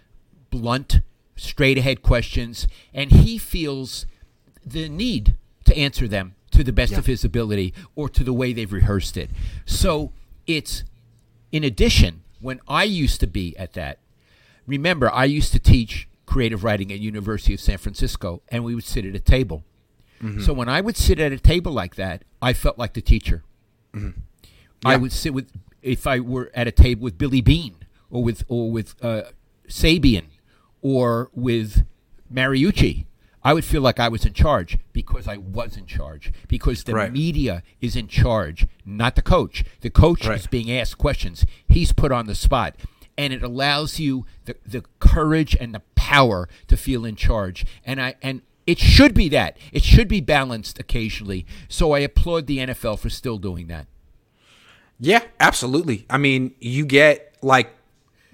[0.50, 1.02] blunt,
[1.36, 4.06] straight ahead questions, and he feels
[4.66, 8.54] the need to answer them to the best of his ability or to the way
[8.54, 9.30] they've rehearsed it.
[9.66, 10.14] So
[10.48, 10.84] it's
[11.52, 14.00] in addition, when I used to be at that,
[14.66, 18.84] remember I used to teach creative writing at University of San Francisco, and we would
[18.86, 19.64] sit at a table.
[20.44, 23.44] So when I would sit at a table like that, I felt like the teacher.
[24.86, 25.52] I would sit with
[25.82, 27.76] if I were at a table with Billy Beane
[28.10, 29.24] or with or with uh,
[29.68, 30.26] Sabean
[30.82, 31.86] or with
[32.34, 33.06] Mariucci.
[33.42, 36.94] I would feel like I was in charge because I was in charge because the
[36.94, 37.12] Right.
[37.12, 39.64] media is in charge, not the coach.
[39.80, 40.38] The coach Right.
[40.38, 41.46] is being asked questions.
[41.68, 42.76] He's put on the spot.
[43.18, 47.66] And it allows you the, the courage and the power to feel in charge.
[47.86, 49.58] And I and it should be that.
[49.72, 51.44] It should be balanced occasionally.
[51.68, 53.88] So I applaud the NFL for still doing that.
[55.00, 56.06] Yeah, absolutely.
[56.08, 57.72] I mean, you get like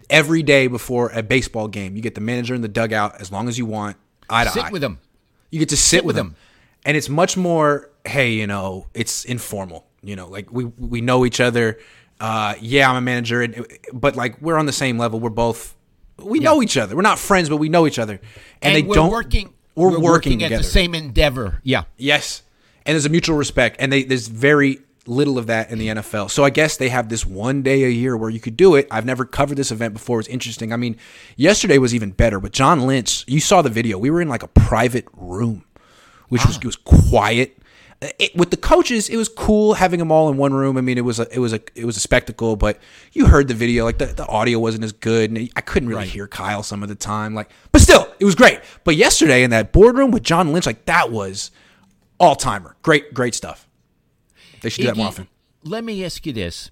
[0.10, 3.48] every day before a baseball game, you get the manager in the dugout as long
[3.48, 3.96] as you want,
[4.30, 4.72] eye to Sit eye.
[4.72, 5.00] with them.
[5.52, 6.36] You get to sit, with with them.
[6.84, 9.86] And it's much more, hey, you know, it's informal.
[10.02, 11.80] You know, like we we know each other.
[12.20, 15.22] Uh, yeah, I'm a manager, and, but like we're on the same level.
[15.22, 15.76] We're both
[16.18, 16.96] we know each other.
[16.96, 18.20] We're not friends, but we know each other.
[18.62, 19.54] And, they we're don't working.
[19.76, 20.64] We're, working, at together.
[20.64, 21.60] the same endeavor.
[21.64, 21.84] Yeah.
[21.98, 22.44] Yes,
[22.86, 26.32] and there's a mutual respect, and they, there's very little of that in the NFL.
[26.32, 28.88] So I guess they have this one day a year where you could do it.
[28.90, 30.20] I've never covered this event before.
[30.20, 30.74] It's interesting.
[30.74, 30.98] I mean,
[31.36, 33.98] yesterday was even better, but John Lynch, you saw the video.
[33.98, 35.64] We were in like a private room,
[36.30, 36.48] which ah.
[36.48, 37.58] was was quiet.
[38.02, 40.78] It, with the coaches, it was cool having them all in one room.
[40.78, 42.78] I mean, it was a it was a it was a spectacle, but
[43.14, 43.84] you heard the video.
[43.86, 46.10] Like the, the audio wasn't as good, and I couldn't really Right.
[46.10, 47.34] hear Kyle some of the time.
[47.34, 48.60] Like, but still, it was great.
[48.84, 51.52] But yesterday in that boardroom with John Lynch, like that was
[52.20, 52.76] all timer.
[52.84, 53.68] Great, great stuff.
[54.62, 55.28] They should do that more often.
[55.64, 56.70] Let me ask you this: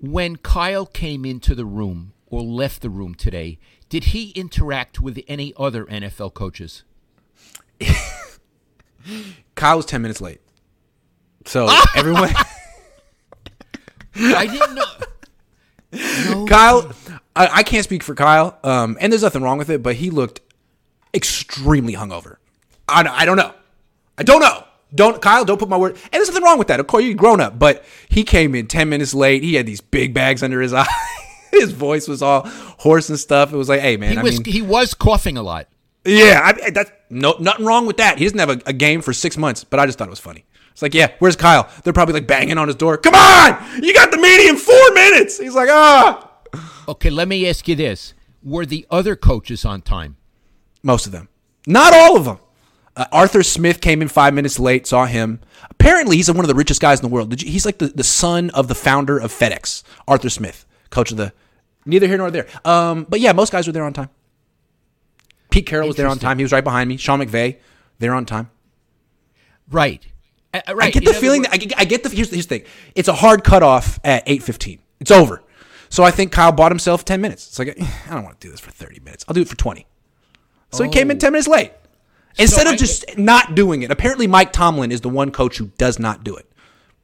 [0.00, 3.58] When Kyle came into the room or left the room today,
[3.88, 6.82] did he interact with any other NFL coaches?
[9.54, 10.40] Kyle was ten minutes late,
[11.46, 12.32] so everyone.
[14.14, 14.84] I didn't know.
[15.92, 16.92] No, Kyle,
[17.34, 20.10] I, I can't speak for Kyle, um, and there's nothing wrong with it, but he
[20.10, 20.40] looked
[21.14, 22.36] extremely hungover.
[22.88, 23.52] I, don't- I don't know.
[24.18, 24.64] I don't know.
[24.94, 25.92] Don't Kyle, don't put my word.
[25.96, 26.78] And there's nothing wrong with that.
[26.80, 29.42] Of course, you're grown up, but he came in ten minutes late.
[29.42, 30.86] He had these big bags under his eye.
[31.50, 33.52] his voice was all hoarse and stuff.
[33.52, 35.66] It was like, hey man, he I was mean, he was coughing a lot.
[36.04, 38.18] yeah, I, that's no nothing wrong with that.
[38.18, 40.20] He doesn't have a, a game for six months, but I just thought it was
[40.20, 40.44] funny.
[40.76, 41.70] It's like, yeah, where's Kyle?
[41.82, 42.98] They're probably like banging on his door.
[42.98, 45.38] Come on, you got the meeting in four minutes.
[45.38, 46.30] He's like, ah.
[46.86, 48.12] Okay, let me ask you this:
[48.42, 50.18] Were the other coaches on time?
[50.82, 51.30] Most of them.
[51.66, 52.40] Not all of them.
[52.94, 55.40] Uh, Arthur Smith came in five minutes late, saw him.
[55.70, 57.30] Apparently, he's one of the richest guys in the world.
[57.30, 61.10] Did you, he's like the, the son of the founder of FedEx, Arthur Smith, coach
[61.10, 61.32] of the.
[61.86, 62.48] Neither here nor there.
[62.66, 64.10] Um, but yeah, most guys were there on time.
[65.48, 66.36] Pete Carroll was there on time.
[66.36, 66.98] He was right behind me.
[66.98, 67.56] Sean McVay,
[67.98, 68.50] there on time.
[69.70, 70.06] Right.
[70.56, 70.88] Uh, uh, right.
[70.88, 72.58] I get the feeling wor- that I get, I get the here's, the here's the
[72.60, 72.68] thing.
[72.94, 74.78] It's a hard cutoff at eight fifteen.
[75.00, 75.42] It's over.
[75.88, 77.46] So I think Kyle bought himself ten minutes.
[77.48, 77.68] It's like
[78.08, 79.24] I don't want to do this for thirty minutes.
[79.28, 79.86] I'll do it for twenty.
[80.72, 81.20] So he came in Oh.
[81.20, 81.72] ten minutes late
[82.38, 83.90] instead I- of just not doing it.
[83.90, 86.50] Apparently, Mike Tomlin is the one coach who does not do it.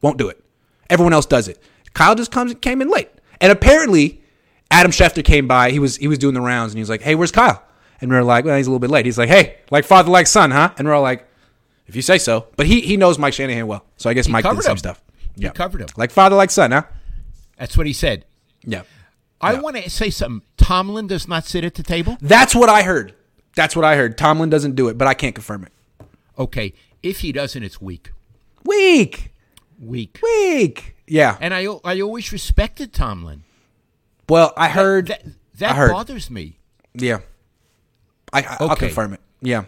[0.00, 0.42] Won't do it.
[0.90, 1.62] Everyone else does it.
[1.94, 4.20] Kyle just comes came in late, and apparently
[4.70, 5.70] Adam Schefter came by.
[5.70, 7.62] He was he was doing the rounds, and he was like, "Hey, where's Kyle?"
[8.00, 10.10] And we are like, "Well, he's a little bit late." He's like, "Hey, like father,
[10.10, 11.28] like son, huh?" And we're all like,
[11.92, 14.44] "If you say so." But he he knows Mike Shanahan well, so I guess Mike
[14.44, 14.78] did the covered same him.
[14.78, 15.02] stuff.
[15.38, 15.88] He covered him.
[15.96, 16.82] like father, like son, huh?
[17.58, 18.24] That's what he said.
[18.64, 18.82] Yeah,
[19.40, 20.46] I want to say something.
[20.56, 22.16] Tomlin does not sit at the table.
[22.20, 23.14] that's what I heard.
[23.54, 24.16] That's what I heard.
[24.16, 25.72] Tomlin doesn't do it, but I can't confirm it.
[26.38, 26.72] Okay,
[27.02, 28.10] if he doesn't, it's weak.
[28.64, 29.32] Weak,
[29.78, 30.18] Weak.
[30.22, 30.96] weak.
[31.06, 31.36] Yeah.
[31.40, 33.42] And I I always respected Tomlin.
[34.28, 35.08] Well, I heard.
[35.08, 35.90] that I that heard.
[35.92, 36.58] bothers me.
[36.94, 37.18] Yeah.
[38.32, 38.86] I, I I'll Okay.
[38.86, 39.20] confirm it.
[39.42, 39.64] Yeah.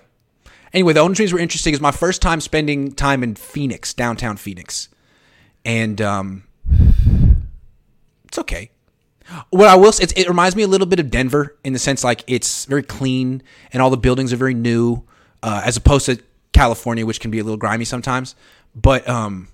[0.74, 1.72] Anyway, the orange trees were interesting.
[1.72, 4.88] It was my first time spending time in Phoenix, downtown Phoenix,
[5.64, 6.42] and um,
[8.24, 8.72] it's okay.
[9.50, 12.02] What I will say, it reminds me a little bit of Denver in the sense
[12.02, 15.04] like it's very clean and all the buildings are very new,
[15.44, 16.20] uh, as opposed to
[16.52, 18.34] California, which can be a little grimy sometimes.
[18.74, 19.48] But um,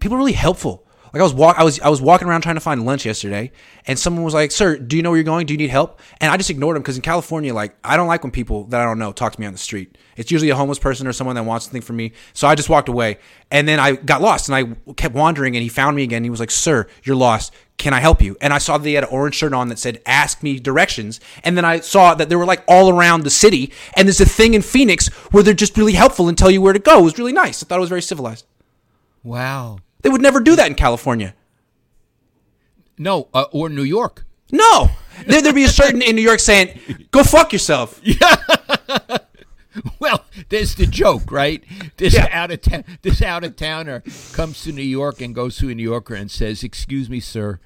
[0.00, 0.83] people are really helpful.
[1.14, 3.52] Like I was walk, I was I was walking around trying to find lunch yesterday,
[3.86, 5.46] and someone was like, "Sir, do you know where you're going?
[5.46, 8.08] Do you need help?" And I just ignored him because in California, like I don't
[8.08, 9.96] like when people that I don't know talk to me on the street.
[10.16, 12.14] It's usually a homeless person or someone that wants something from me.
[12.32, 13.18] So I just walked away,
[13.52, 16.24] and then I got lost, and I kept wandering, and he found me again.
[16.24, 17.52] He was like, "Sir, you're lost.
[17.78, 19.78] Can I help you?" And I saw that he had an orange shirt on that
[19.78, 23.30] said "Ask me directions," and then I saw that they were like all around the
[23.30, 26.60] city, and there's a thing in Phoenix where they're just really helpful and tell you
[26.60, 26.98] where to go.
[26.98, 27.62] It was really nice.
[27.62, 28.46] I thought it was very civilized.
[29.22, 29.78] Wow.
[30.04, 31.34] They would never do that in California.
[32.98, 34.24] No, uh, or New York.
[34.52, 34.90] No.
[35.26, 36.78] There, there'd be a certain in New York saying,
[37.10, 38.00] "Go fuck yourself."
[39.98, 41.64] Well, there's the joke, right?
[41.96, 42.28] This Yeah.
[42.30, 45.74] out of town, this out of towner comes to New York and goes to a
[45.74, 47.58] New Yorker and says, "Excuse me, sir,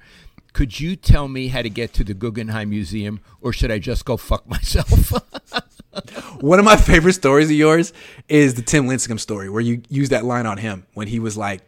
[0.53, 4.05] could you tell me how to get to the Guggenheim Museum, or should I just
[4.05, 5.11] go fuck myself?"
[6.41, 7.93] One of my favorite stories of yours
[8.27, 11.37] is the Tim Lincecum story, where you use that line on him when he was
[11.37, 11.61] like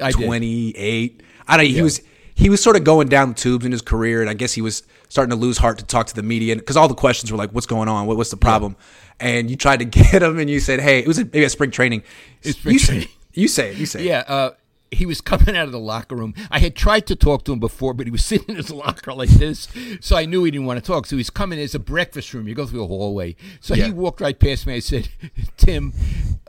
[0.00, 0.26] I did.
[0.26, 1.22] twenty eight.
[1.46, 1.66] I don't.
[1.66, 2.02] He was
[2.34, 4.62] he was sort of going down the tubes in his career, and I guess he
[4.62, 7.38] was starting to lose heart to talk to the media because all the questions were
[7.38, 8.06] like, "What's going on?
[8.06, 8.76] What, what's the problem?"
[9.18, 11.70] And you tried to get him, and you said, "Hey, it was maybe at spring
[11.70, 12.02] training."
[12.42, 13.08] It's spring you say training.
[13.08, 13.38] it.
[13.40, 13.76] You say it.
[13.78, 14.06] You say it.
[14.06, 14.50] yeah, uh,
[14.90, 16.34] he was coming out of the locker room.
[16.50, 19.12] I had tried to talk to him before, but he was sitting in his locker
[19.12, 19.68] like this,
[20.00, 21.06] so I knew he didn't want to talk.
[21.06, 21.58] So he's coming.
[21.58, 22.48] There's a breakfast room.
[22.48, 23.36] You go through a hallway.
[23.60, 23.86] So Yeah.
[23.86, 24.74] he walked right past me.
[24.74, 25.08] I said,
[25.56, 25.92] "Tim,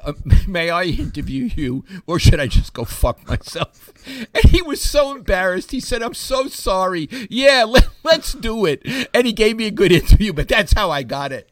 [0.04, 0.14] uh,
[0.48, 5.16] may I interview you, or should I just go fuck myself?" And he was so
[5.16, 5.72] embarrassed.
[5.72, 7.10] He said, "I'm so sorry.
[7.30, 8.82] Yeah, let, let's do it."
[9.14, 11.50] And he gave me a good interview, but that's how I got it.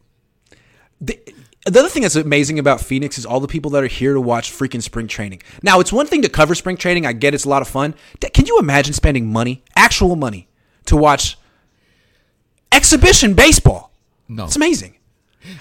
[1.01, 1.19] the,
[1.69, 4.21] the other thing that's amazing about Phoenix is all the people that are here to
[4.21, 5.41] watch freaking spring training.
[5.63, 7.05] Now, it's one thing to cover spring training.
[7.05, 7.95] I get it's a lot of fun.
[8.33, 10.47] Can you imagine spending money, actual money,
[10.85, 11.37] to watch
[12.71, 13.91] exhibition baseball?
[14.27, 14.45] No.
[14.45, 14.97] It's amazing.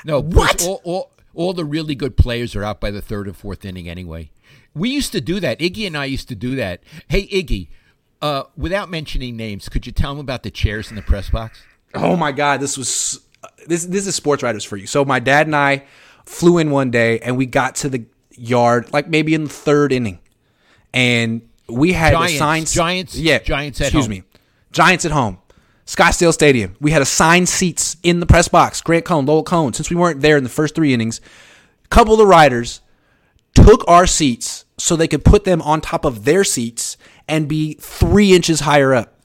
[0.04, 0.64] No, What?
[0.64, 3.88] All, all, all the really good players are out by the third or fourth inning
[3.88, 4.30] anyway.
[4.74, 5.58] We used to do that.
[5.58, 6.82] Iggy and I used to do that.
[7.08, 7.68] Hey, Iggy,
[8.20, 11.62] uh, without mentioning names, could you tell them about the chairs in the press box?
[11.94, 13.20] Oh my god, this was
[13.66, 14.86] this this is sports writers for you.
[14.86, 15.84] So my dad and I
[16.24, 19.92] flew in one day and we got to the yard like maybe in the third
[19.92, 20.20] inning.
[20.92, 24.10] And we had Giants, assigned Giants, yeah, Giants at excuse home.
[24.10, 24.22] me.
[24.72, 25.38] Giants at home.
[25.86, 26.76] Scottsdale Stadium.
[26.80, 28.80] We had assigned seats in the press box.
[28.80, 29.72] Grant Cohn, Lowell Cohn.
[29.72, 31.20] Since we weren't there in the first three innings,
[31.84, 32.80] a couple of the riders
[33.54, 36.96] took our seats so they could put them on top of their seats
[37.28, 39.15] and be three inches higher up.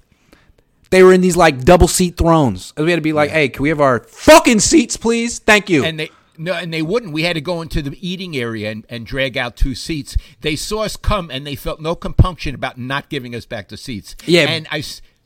[0.91, 2.73] They were in these like double seat thrones.
[2.77, 5.39] And we had to be like, hey, can we have our fucking seats, please?
[5.39, 5.83] Thank you.
[5.83, 7.13] And they no, and they wouldn't.
[7.13, 10.15] We had to go into the eating area and, and drag out two seats.
[10.41, 13.77] They saw us come and they felt no compunction about not giving us back the
[13.77, 14.15] seats.
[14.25, 14.49] Yeah.
[14.49, 14.83] and I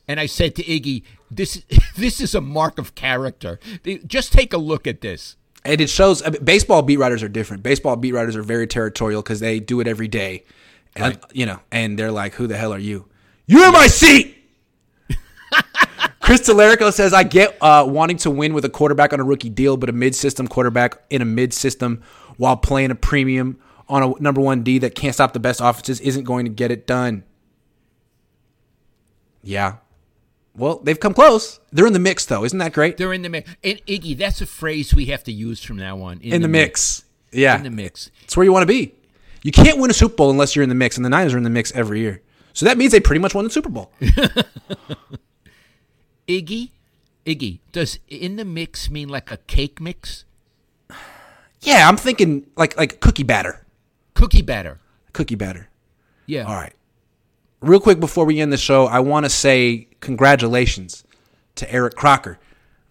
[0.08, 1.64] and I said to Iggy, "This
[1.98, 3.60] this is a mark of character.
[4.06, 5.36] Just take a look at this."
[5.66, 7.64] and it shows I mean, baseball beat writers are different.
[7.64, 10.44] Baseball beat writers are very territorial because they do it every day.
[10.96, 13.06] And, you know, and they're like, who the hell are you?
[13.48, 14.45] You're in my seat!
[16.22, 19.50] Chris Telerico says, I get uh, wanting to win with a quarterback on a rookie
[19.50, 22.02] deal, but a mid system quarterback in a mid system
[22.38, 26.00] while playing a premium on a number one D that can't stop the best offenses
[26.00, 27.24] isn't going to get it done.
[29.44, 29.76] Yeah.
[30.56, 31.60] Well, they've come close.
[31.72, 32.44] They're in the mix, though.
[32.44, 32.98] Isn't that great?
[32.98, 33.56] They're in the mix.
[33.64, 36.22] And Iggy, that's a phrase we have to use from now on.
[36.22, 37.04] in the mix.
[37.32, 37.58] Yeah.
[37.58, 38.10] In the mix.
[38.24, 38.96] It's where you want to be.
[39.44, 41.38] You can't win a Super Bowl unless you're in the mix, and the Niners are
[41.38, 42.24] in the mix every year.
[42.54, 43.92] So that means they pretty much won the Super Bowl.
[46.28, 46.72] Iggy,
[47.26, 50.26] Iggy, does in the mix mean like a cake mix?
[51.62, 53.66] yeah, I'm thinking like like cookie batter.
[54.14, 54.80] Cookie batter.
[55.14, 55.70] Cookie batter.
[56.26, 56.44] Yeah.
[56.44, 56.74] All right.
[57.62, 61.04] Real quick before we end the show, I want to say congratulations
[61.56, 62.38] to Eric Crocker.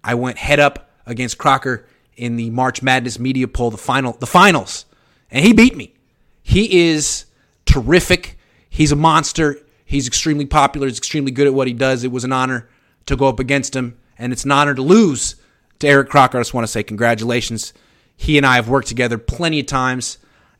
[0.03, 4.27] I went head up against Crocker in the March Madness media poll, the final, the
[4.27, 4.87] finals,
[5.31, 5.95] and he beat me.
[6.43, 7.27] He is
[7.67, 8.39] terrific.
[8.69, 9.59] He's a monster.
[9.85, 10.87] He's extremely popular.
[10.89, 12.05] He's extremely good at what he does.
[12.05, 12.69] It was an honor
[13.07, 15.37] to go up against him, and it's an honor to lose
[15.81, 16.39] to Eric Crocker.
[16.39, 17.73] I just want to say congratulations.
[18.17, 20.19] He and I have worked together plenty of times,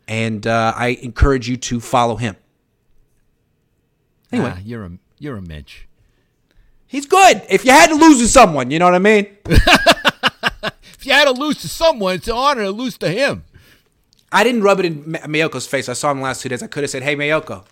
[0.09, 2.37] and uh, I encourage you to follow him.
[4.33, 4.53] Anyway.
[4.55, 5.87] Ah, you're a you're a Mitch.
[6.87, 7.43] He's good.
[7.49, 9.27] If you had to lose to someone, you know what I mean?
[11.05, 13.45] If you had to lose to someone, it's an honor to lose to him.
[14.33, 15.87] I didn't rub it in Ma- Maiocco's face.
[15.87, 16.63] I saw him the last two days.
[16.63, 17.67] I could have said, "Hey, Maiocco,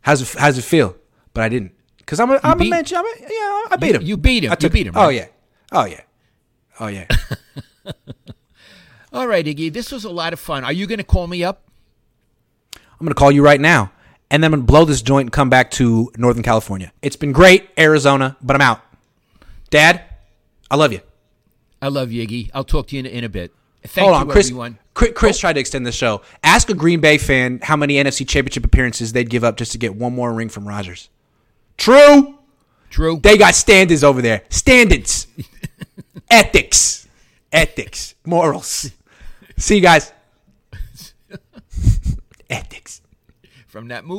[0.00, 0.96] how's it, how's it feel?"
[1.34, 1.70] But I didn't
[2.00, 2.92] because I'm a I'm beat- a mensch.
[2.92, 3.28] I'm a, yeah,
[3.70, 4.02] I beat him.
[4.02, 4.52] you beat him.
[4.52, 5.26] I You beat him, Oh yeah.
[5.72, 6.00] Oh yeah.
[6.80, 7.06] Oh yeah.
[9.12, 10.62] All right, Iggy, this was a lot of fun.
[10.64, 11.62] Are you going to call me up?
[12.76, 13.90] I'm gonna call you right now,
[14.30, 16.92] and then I'm gonna blow this joint and come back to Northern California.
[17.00, 18.82] It's been great, Arizona, but I'm out.
[19.70, 20.02] Dad,
[20.70, 21.00] I love you.
[21.80, 22.50] I love you, Iggy.
[22.52, 23.54] I'll talk to you in, in a bit.
[23.84, 24.48] Thank Hold you, on, Chris.
[24.48, 24.78] everyone.
[24.92, 26.20] Chris, Chris tried to extend the show.
[26.44, 29.78] Ask a Green Bay fan how many NFC Championship appearances they'd give up just to
[29.78, 31.08] get one more ring from Rodgers.
[31.80, 32.38] True.
[32.90, 33.18] True.
[33.22, 34.42] They got standards over there.
[34.50, 35.26] Standards.
[36.30, 37.08] Ethics.
[37.50, 38.14] Ethics.
[38.26, 38.90] Morals.
[39.56, 40.12] See you guys.
[42.50, 43.00] Ethics.
[43.66, 44.18] from that movie.